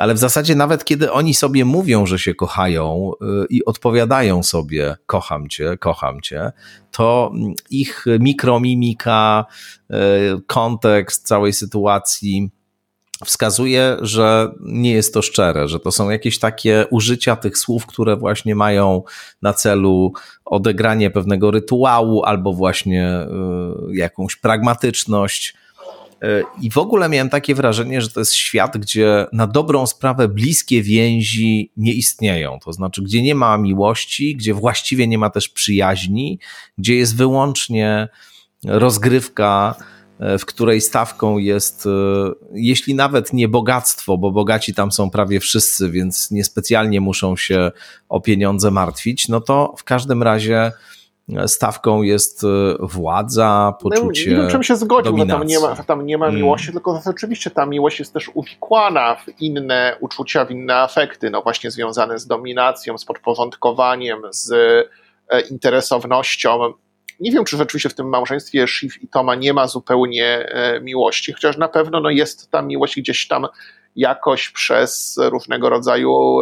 [0.00, 4.96] ale w zasadzie nawet kiedy oni sobie mówią, że się kochają y, i odpowiadają sobie
[5.06, 6.52] kocham cię, kocham cię,
[6.90, 7.32] to
[7.70, 9.44] ich mikromimika,
[9.90, 9.94] y,
[10.46, 12.50] kontekst całej sytuacji
[13.24, 18.16] wskazuje, że nie jest to szczere, że to są jakieś takie użycia tych słów, które
[18.16, 19.02] właśnie mają
[19.42, 20.12] na celu
[20.44, 23.26] odegranie pewnego rytuału albo właśnie
[23.90, 25.54] y, jakąś pragmatyczność
[26.60, 30.82] i w ogóle miałem takie wrażenie, że to jest świat, gdzie na dobrą sprawę bliskie
[30.82, 32.58] więzi nie istnieją.
[32.64, 36.38] To znaczy, gdzie nie ma miłości, gdzie właściwie nie ma też przyjaźni,
[36.78, 38.08] gdzie jest wyłącznie
[38.64, 39.74] rozgrywka,
[40.20, 41.90] e, w której stawką jest, e,
[42.54, 47.72] jeśli nawet nie bogactwo, bo bogaci tam są prawie wszyscy, więc niespecjalnie muszą się
[48.08, 50.72] o pieniądze martwić, no to w każdym razie
[51.46, 52.46] stawką jest e,
[52.80, 54.30] władza, poczucie.
[54.30, 56.42] No, czym się zgodził, że tam nie ma, tam nie ma hmm.
[56.42, 61.42] miłości, tylko oczywiście ta miłość jest też uwikłana w inne uczucia, w inne afekty, no
[61.42, 64.52] właśnie związane z dominacją, z podporządkowaniem, z
[65.28, 66.72] e, interesownością.
[67.20, 71.32] Nie wiem, czy rzeczywiście w tym małżeństwie Shiv i Toma nie ma zupełnie e, miłości,
[71.32, 73.46] chociaż na pewno no, jest ta miłość gdzieś tam
[73.96, 76.38] jakoś przez różnego rodzaju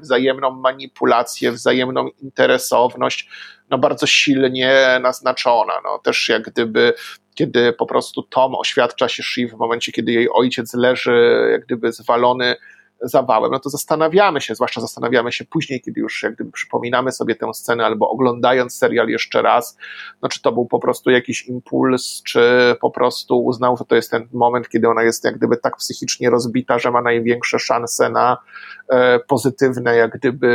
[0.00, 3.28] wzajemną manipulację, wzajemną interesowność,
[3.70, 5.72] no bardzo silnie naznaczona.
[5.84, 6.94] No, też jak gdyby,
[7.34, 11.92] kiedy po prostu Tom oświadcza się Shiv w momencie, kiedy jej ojciec leży jak gdyby
[11.92, 12.56] zwalony
[13.02, 17.34] zawałem, no to zastanawiamy się, zwłaszcza zastanawiamy się później, kiedy już jak gdyby przypominamy sobie
[17.34, 19.76] tę scenę albo oglądając serial jeszcze raz,
[20.22, 24.10] no czy to był po prostu jakiś impuls, czy po prostu uznał, że to jest
[24.10, 28.38] ten moment, kiedy ona jest jak gdyby tak psychicznie rozbita, że ma największe szanse na
[28.88, 30.52] e, pozytywne jak gdyby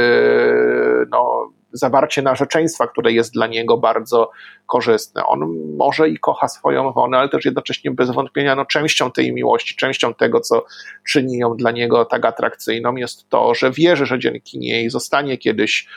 [1.12, 4.32] no, zawarcie narzeczeństwa, które jest dla niego bardzo
[4.66, 5.26] korzystne.
[5.26, 5.40] On
[5.78, 10.14] może i kocha swoją żonę, ale też jednocześnie bez wątpienia no, częścią tej miłości, częścią
[10.14, 10.66] tego, co
[11.08, 15.88] czyni ją dla niego tak atrakcyjną, jest to, że wierzy, że dzięki niej zostanie kiedyś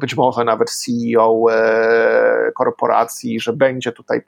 [0.00, 4.22] być może nawet CEO e, korporacji, że będzie tutaj,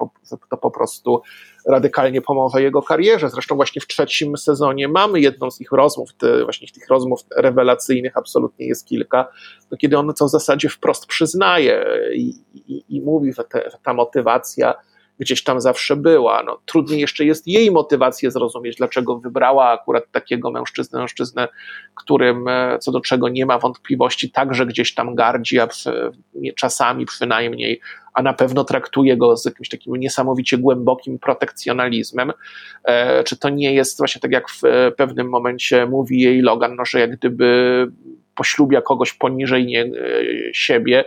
[0.50, 1.22] to po prostu
[1.68, 3.30] radykalnie pomoże jego karierze.
[3.30, 6.10] Zresztą właśnie w trzecim sezonie mamy jedną z ich rozmów,
[6.44, 9.28] właśnie tych rozmów rewelacyjnych absolutnie jest kilka,
[9.70, 11.84] no kiedy on to w zasadzie wprost przyznaje
[12.14, 14.74] i, i, i mówi, że, te, że ta motywacja
[15.20, 16.42] gdzieś tam zawsze była.
[16.42, 21.48] No, trudniej jeszcze jest jej motywację zrozumieć, dlaczego wybrała akurat takiego mężczyznę, mężczyznę,
[21.94, 25.68] którym e, co do czego nie ma wątpliwości, także gdzieś tam gardzi, a
[26.56, 27.80] czasami przynajmniej,
[28.14, 32.32] a na pewno traktuje go z jakimś takim niesamowicie głębokim protekcjonalizmem.
[32.84, 36.76] E, czy to nie jest właśnie tak, jak w e, pewnym momencie mówi jej Logan,
[36.76, 37.86] no, że jak gdyby
[38.34, 39.90] poślubia kogoś poniżej nie,
[40.52, 41.04] siebie,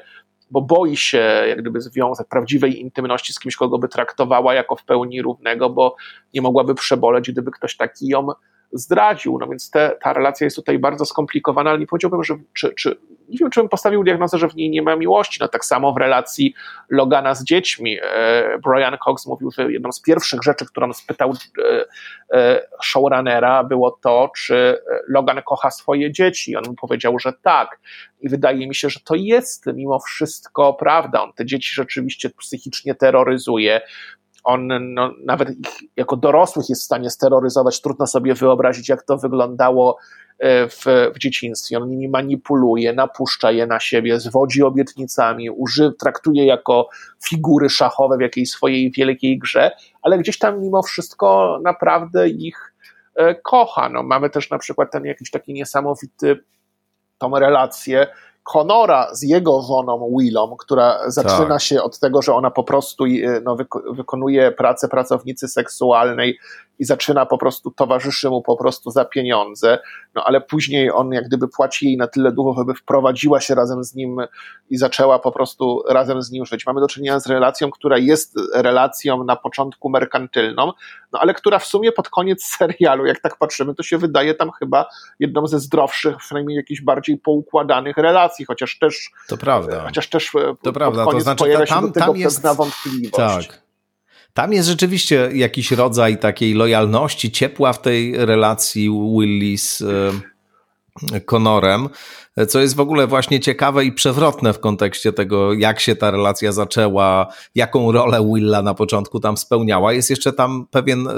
[0.53, 4.85] bo boi się jak gdyby związać prawdziwej intymności z kimś, kogo by traktowała jako w
[4.85, 5.95] pełni równego, bo
[6.33, 8.27] nie mogłaby przeboleć, gdyby ktoś taki ją
[8.73, 12.73] zdradził, no więc te, ta relacja jest tutaj bardzo skomplikowana, ale nie powiedziałbym, że czy,
[12.73, 12.97] czy,
[13.29, 15.93] nie wiem, czy bym postawił diagnozę, że w niej nie ma miłości, no tak samo
[15.93, 16.53] w relacji
[16.89, 17.97] Logana z dziećmi.
[18.01, 21.85] E, Brian Cox mówił, że jedną z pierwszych rzeczy, którą spytał e,
[22.37, 26.55] e, showrunnera było to, czy Logan kocha swoje dzieci.
[26.55, 27.79] On mu powiedział, że tak.
[28.21, 31.23] I wydaje mi się, że to jest mimo wszystko prawda.
[31.23, 33.81] On te dzieci rzeczywiście psychicznie terroryzuje
[34.43, 37.81] on no, nawet ich jako dorosłych jest w stanie steroryzować.
[37.81, 39.97] Trudno sobie wyobrazić, jak to wyglądało
[40.39, 40.85] e, w,
[41.15, 41.77] w dzieciństwie.
[41.77, 46.89] On nimi manipuluje, napuszcza je na siebie, zwodzi obietnicami, uży, traktuje jako
[47.25, 49.71] figury szachowe w jakiejś swojej wielkiej grze,
[50.01, 52.73] ale gdzieś tam mimo wszystko naprawdę ich
[53.15, 53.89] e, kocha.
[53.89, 56.39] No, mamy też na przykład ten jakiś taki niesamowity
[57.17, 58.07] tą relację
[58.43, 61.61] Conora z jego żoną Willą, która zaczyna tak.
[61.61, 63.57] się od tego, że ona po prostu e, no,
[63.91, 66.39] wykonuje pracę pracownicy seksualnej
[66.79, 69.79] i zaczyna po prostu, towarzyszy mu po prostu za pieniądze,
[70.15, 73.83] no ale później on jak gdyby płaci jej na tyle dużo, żeby wprowadziła się razem
[73.83, 74.17] z nim
[74.69, 76.65] i zaczęła po prostu razem z nim żyć.
[76.65, 80.71] Mamy do czynienia z relacją, która jest relacją na początku merkantylną,
[81.11, 84.51] no ale która w sumie pod koniec serialu, jak tak patrzymy, to się wydaje tam
[84.51, 84.85] chyba
[85.19, 89.83] jedną ze zdrowszych, przynajmniej jakichś bardziej poukładanych relacji, chociaż też to prawda.
[89.85, 93.47] Chociaż też e, to prawda, to znaczy pojawia tam, się do tego tam jest, wątpliwość.
[93.47, 93.62] Tak.
[94.33, 101.89] Tam jest rzeczywiście jakiś rodzaj takiej lojalności, ciepła w tej relacji Willy z e, Conorem,
[102.47, 106.51] co jest w ogóle właśnie ciekawe i przewrotne w kontekście tego, jak się ta relacja
[106.51, 109.93] zaczęła, jaką rolę Willa na początku tam spełniała.
[109.93, 111.13] Jest jeszcze tam pewien e,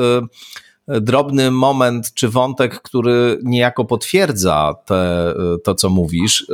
[0.88, 5.34] drobny moment czy wątek, który niejako potwierdza te,
[5.64, 6.48] to, co mówisz,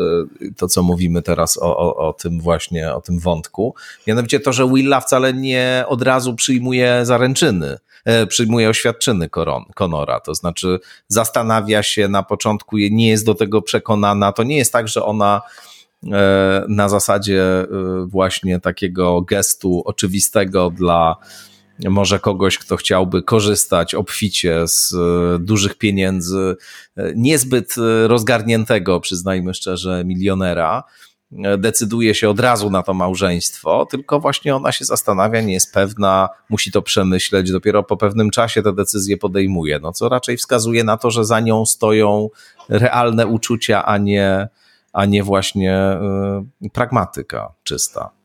[0.58, 3.76] to, co mówimy teraz o, o, o tym właśnie, o tym wątku.
[4.08, 9.30] Mianowicie to, że Willa wcale nie od razu przyjmuje zaręczyny, e, przyjmuje oświadczyny
[9.76, 14.32] Konora, to znaczy zastanawia się na początku, nie jest do tego przekonana.
[14.32, 15.42] To nie jest tak, że ona
[16.12, 17.68] e, na zasadzie e,
[18.06, 21.16] właśnie takiego gestu oczywistego dla
[21.90, 26.56] może kogoś, kto chciałby korzystać obficie z e, dużych pieniędzy,
[26.98, 30.84] e, niezbyt e, rozgarniętego, przyznajmy szczerze, milionera,
[31.58, 36.30] decyduje się od razu na to małżeństwo, tylko właśnie ona się zastanawia, nie jest pewna,
[36.50, 40.98] musi to przemyśleć, dopiero po pewnym czasie te decyzje podejmuje, no co raczej wskazuje na
[40.98, 42.30] to, że za nią stoją
[42.70, 44.48] realne uczucia, a nie,
[44.94, 45.98] a nie właśnie
[46.66, 48.21] y, pragmatyka czysta.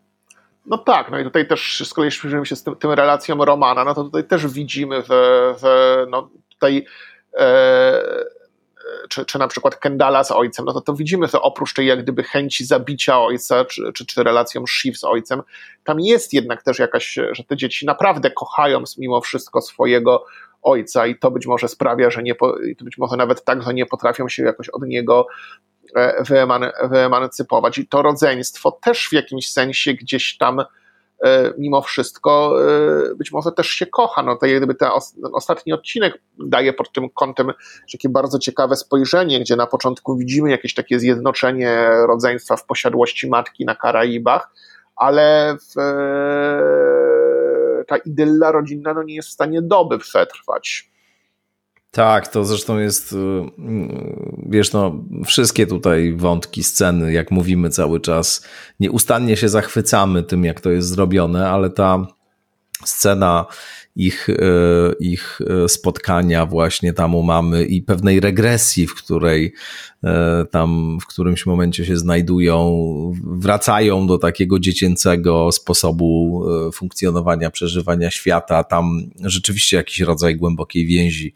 [0.67, 3.95] No tak, no i tutaj też z kolei przyjrzymy się tym, tym relacjom Romana, no
[3.95, 5.09] to tutaj też widzimy w,
[5.63, 5.65] w
[6.11, 6.87] no tutaj
[7.39, 8.03] e,
[9.09, 12.03] czy, czy na przykład Kendala z ojcem, no to to widzimy, że oprócz tej jak
[12.03, 15.43] gdyby chęci zabicia ojca, czy, czy, czy relacją Shiv z ojcem,
[15.85, 20.25] tam jest jednak też jakaś, że te dzieci naprawdę kochają mimo wszystko swojego
[20.63, 22.35] ojca i to być może sprawia, że nie,
[22.79, 25.27] to być może nawet tak, że nie potrafią się jakoś od niego
[25.95, 26.25] E,
[26.89, 27.79] wyemancypować.
[27.79, 30.61] I to rodzeństwo też w jakimś sensie gdzieś tam
[31.25, 32.57] e, mimo wszystko
[33.11, 34.23] e, być może też się kocha.
[34.23, 34.89] No to jakby ten
[35.33, 37.53] ostatni odcinek daje pod tym kątem
[37.93, 43.65] takie bardzo ciekawe spojrzenie, gdzie na początku widzimy jakieś takie zjednoczenie rodzeństwa w posiadłości matki
[43.65, 44.51] na Karaibach,
[44.97, 45.75] ale w,
[47.87, 50.91] ta idylla rodzinna no nie jest w stanie doby przetrwać.
[51.97, 53.17] Tak, to zresztą jest, y,
[54.49, 58.47] wiesz, no, wszystkie tutaj wątki, sceny, jak mówimy cały czas,
[58.81, 62.07] nieustannie się zachwycamy tym, jak to jest zrobione, ale ta
[62.85, 63.47] scena
[63.97, 64.37] ich, y,
[65.01, 69.53] ich y, spotkania właśnie tam u mamy i pewnej regresji, w której
[70.51, 72.73] tam w którymś momencie się znajdują,
[73.25, 76.43] wracają do takiego dziecięcego sposobu
[76.73, 78.65] funkcjonowania, przeżywania świata.
[78.65, 81.35] Tam rzeczywiście jakiś rodzaj głębokiej więzi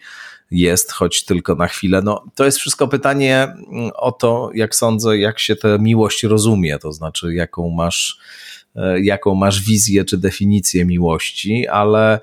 [0.51, 2.03] jest, choć tylko na chwilę.
[2.05, 6.79] No, to jest wszystko pytanie mm, o to, jak sądzę, jak się tę miłość rozumie,
[6.79, 8.19] to znaczy jaką masz,
[8.77, 12.21] e, jaką masz wizję czy definicję miłości, ale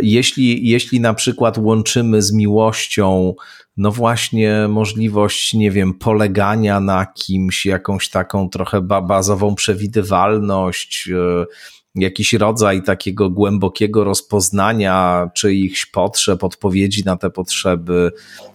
[0.00, 3.34] jeśli, jeśli na przykład łączymy z miłością,
[3.76, 11.46] no właśnie możliwość, nie wiem, polegania na kimś, jakąś taką trochę bazową przewidywalność, e,
[11.94, 18.12] jakiś rodzaj takiego głębokiego rozpoznania czyichś potrzeb, odpowiedzi na te potrzeby,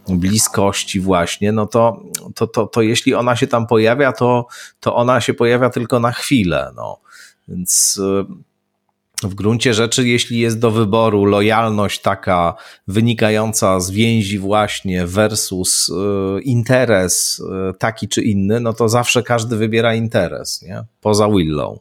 [0.09, 2.03] bliskości właśnie, no to,
[2.35, 4.47] to, to, to jeśli ona się tam pojawia, to,
[4.79, 6.99] to ona się pojawia tylko na chwilę, no.
[7.47, 12.55] Więc y, w gruncie rzeczy, jeśli jest do wyboru lojalność taka
[12.87, 17.43] wynikająca z więzi właśnie versus y, interes y,
[17.77, 20.83] taki czy inny, no to zawsze każdy wybiera interes, nie?
[21.01, 21.79] Poza Willą.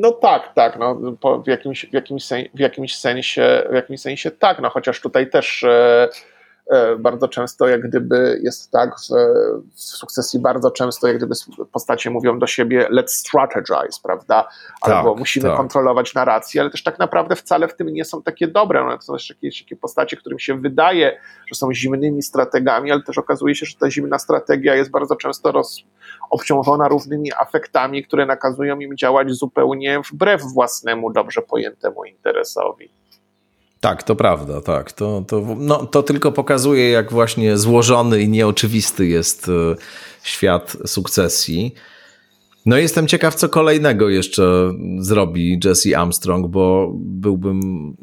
[0.00, 0.94] No tak, tak, no,
[1.44, 5.30] w, jakimś, w, jakimś sen, w, jakimś sensie, w jakimś sensie tak, no chociaż tutaj
[5.30, 6.08] też e,
[6.98, 9.08] bardzo często jak gdyby jest tak, w,
[9.74, 11.34] w sukcesji bardzo często jak gdyby
[11.72, 14.48] postacie mówią do siebie let's strategize, prawda?
[14.80, 15.56] Albo tak, musimy tak.
[15.56, 18.84] kontrolować narrację, ale też tak naprawdę wcale w tym nie są takie dobre.
[18.84, 23.02] No, to są jeszcze jakieś takie postacie, którym się wydaje, że są zimnymi strategami, ale
[23.02, 25.82] też okazuje się, że ta zimna strategia jest bardzo często roz,
[26.30, 32.97] obciążona różnymi afektami, które nakazują im działać zupełnie wbrew własnemu, dobrze pojętemu interesowi.
[33.80, 34.92] Tak, to prawda, tak.
[34.92, 39.76] To, to, no, to tylko pokazuje, jak właśnie złożony i nieoczywisty jest e,
[40.22, 41.74] świat sukcesji.
[42.66, 47.96] No jestem ciekaw, co kolejnego jeszcze zrobi Jesse Armstrong, bo byłbym.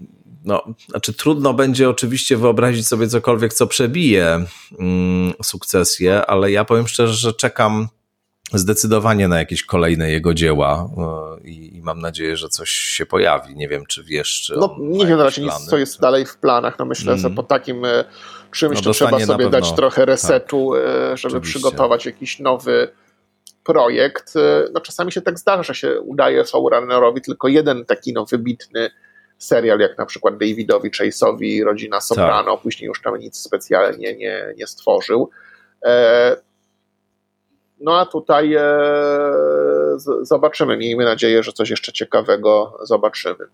[0.45, 4.45] No, znaczy trudno będzie oczywiście wyobrazić sobie cokolwiek, co przebije
[4.79, 7.87] mm, sukcesję, ale ja powiem szczerze, że czekam
[8.53, 13.55] zdecydowanie na jakieś kolejne jego dzieła e, i, i, mam nadzieję, że coś się pojawi.
[13.55, 14.55] Nie wiem, czy wiesz, czy.
[14.57, 16.79] No, nie wiem raczej nic, co jest dalej w planach.
[16.79, 17.21] No myślę, mm.
[17.21, 18.03] że po takim e,
[18.51, 21.17] czymś no, to trzeba sobie dać trochę resetu, tak.
[21.17, 21.59] Żeby Oczywiście.
[21.59, 22.89] przygotować jakiś nowy
[23.63, 24.33] projekt.
[24.73, 28.89] No czasami się tak zdarza, że się udaje showrunnerowi tylko jeden taki no, wybitny
[29.37, 32.61] serial, jak na przykład Davidowi Chase'owi Rodzina Soprano, tak.
[32.61, 35.29] później już tam nic specjalnie nie, nie stworzył.
[37.79, 38.61] No a tutaj e,
[40.21, 40.77] zobaczymy.
[40.77, 43.45] Miejmy nadzieję, że coś jeszcze ciekawego zobaczymy.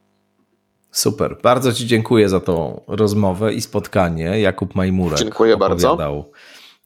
[0.92, 1.38] Super.
[1.44, 4.42] Bardzo Ci dziękuję za tą rozmowę i spotkanie.
[4.42, 6.32] Jakub Majmurek dziękuję opowiadał bardzo.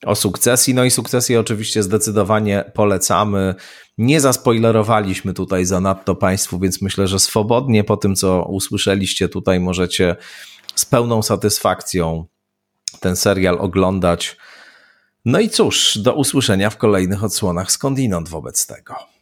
[0.06, 0.74] o sukcesji.
[0.74, 3.56] No i sukcesji oczywiście zdecydowanie polecamy.
[3.98, 10.16] Nie zaspoilerowaliśmy tutaj zanadto Państwu, więc myślę, że swobodnie po tym, co usłyszeliście tutaj, możecie
[10.76, 12.26] z pełną satysfakcją
[13.00, 14.38] ten serial oglądać
[15.26, 19.15] no i cóż, do usłyszenia w kolejnych odsłonach skądinąd wobec tego.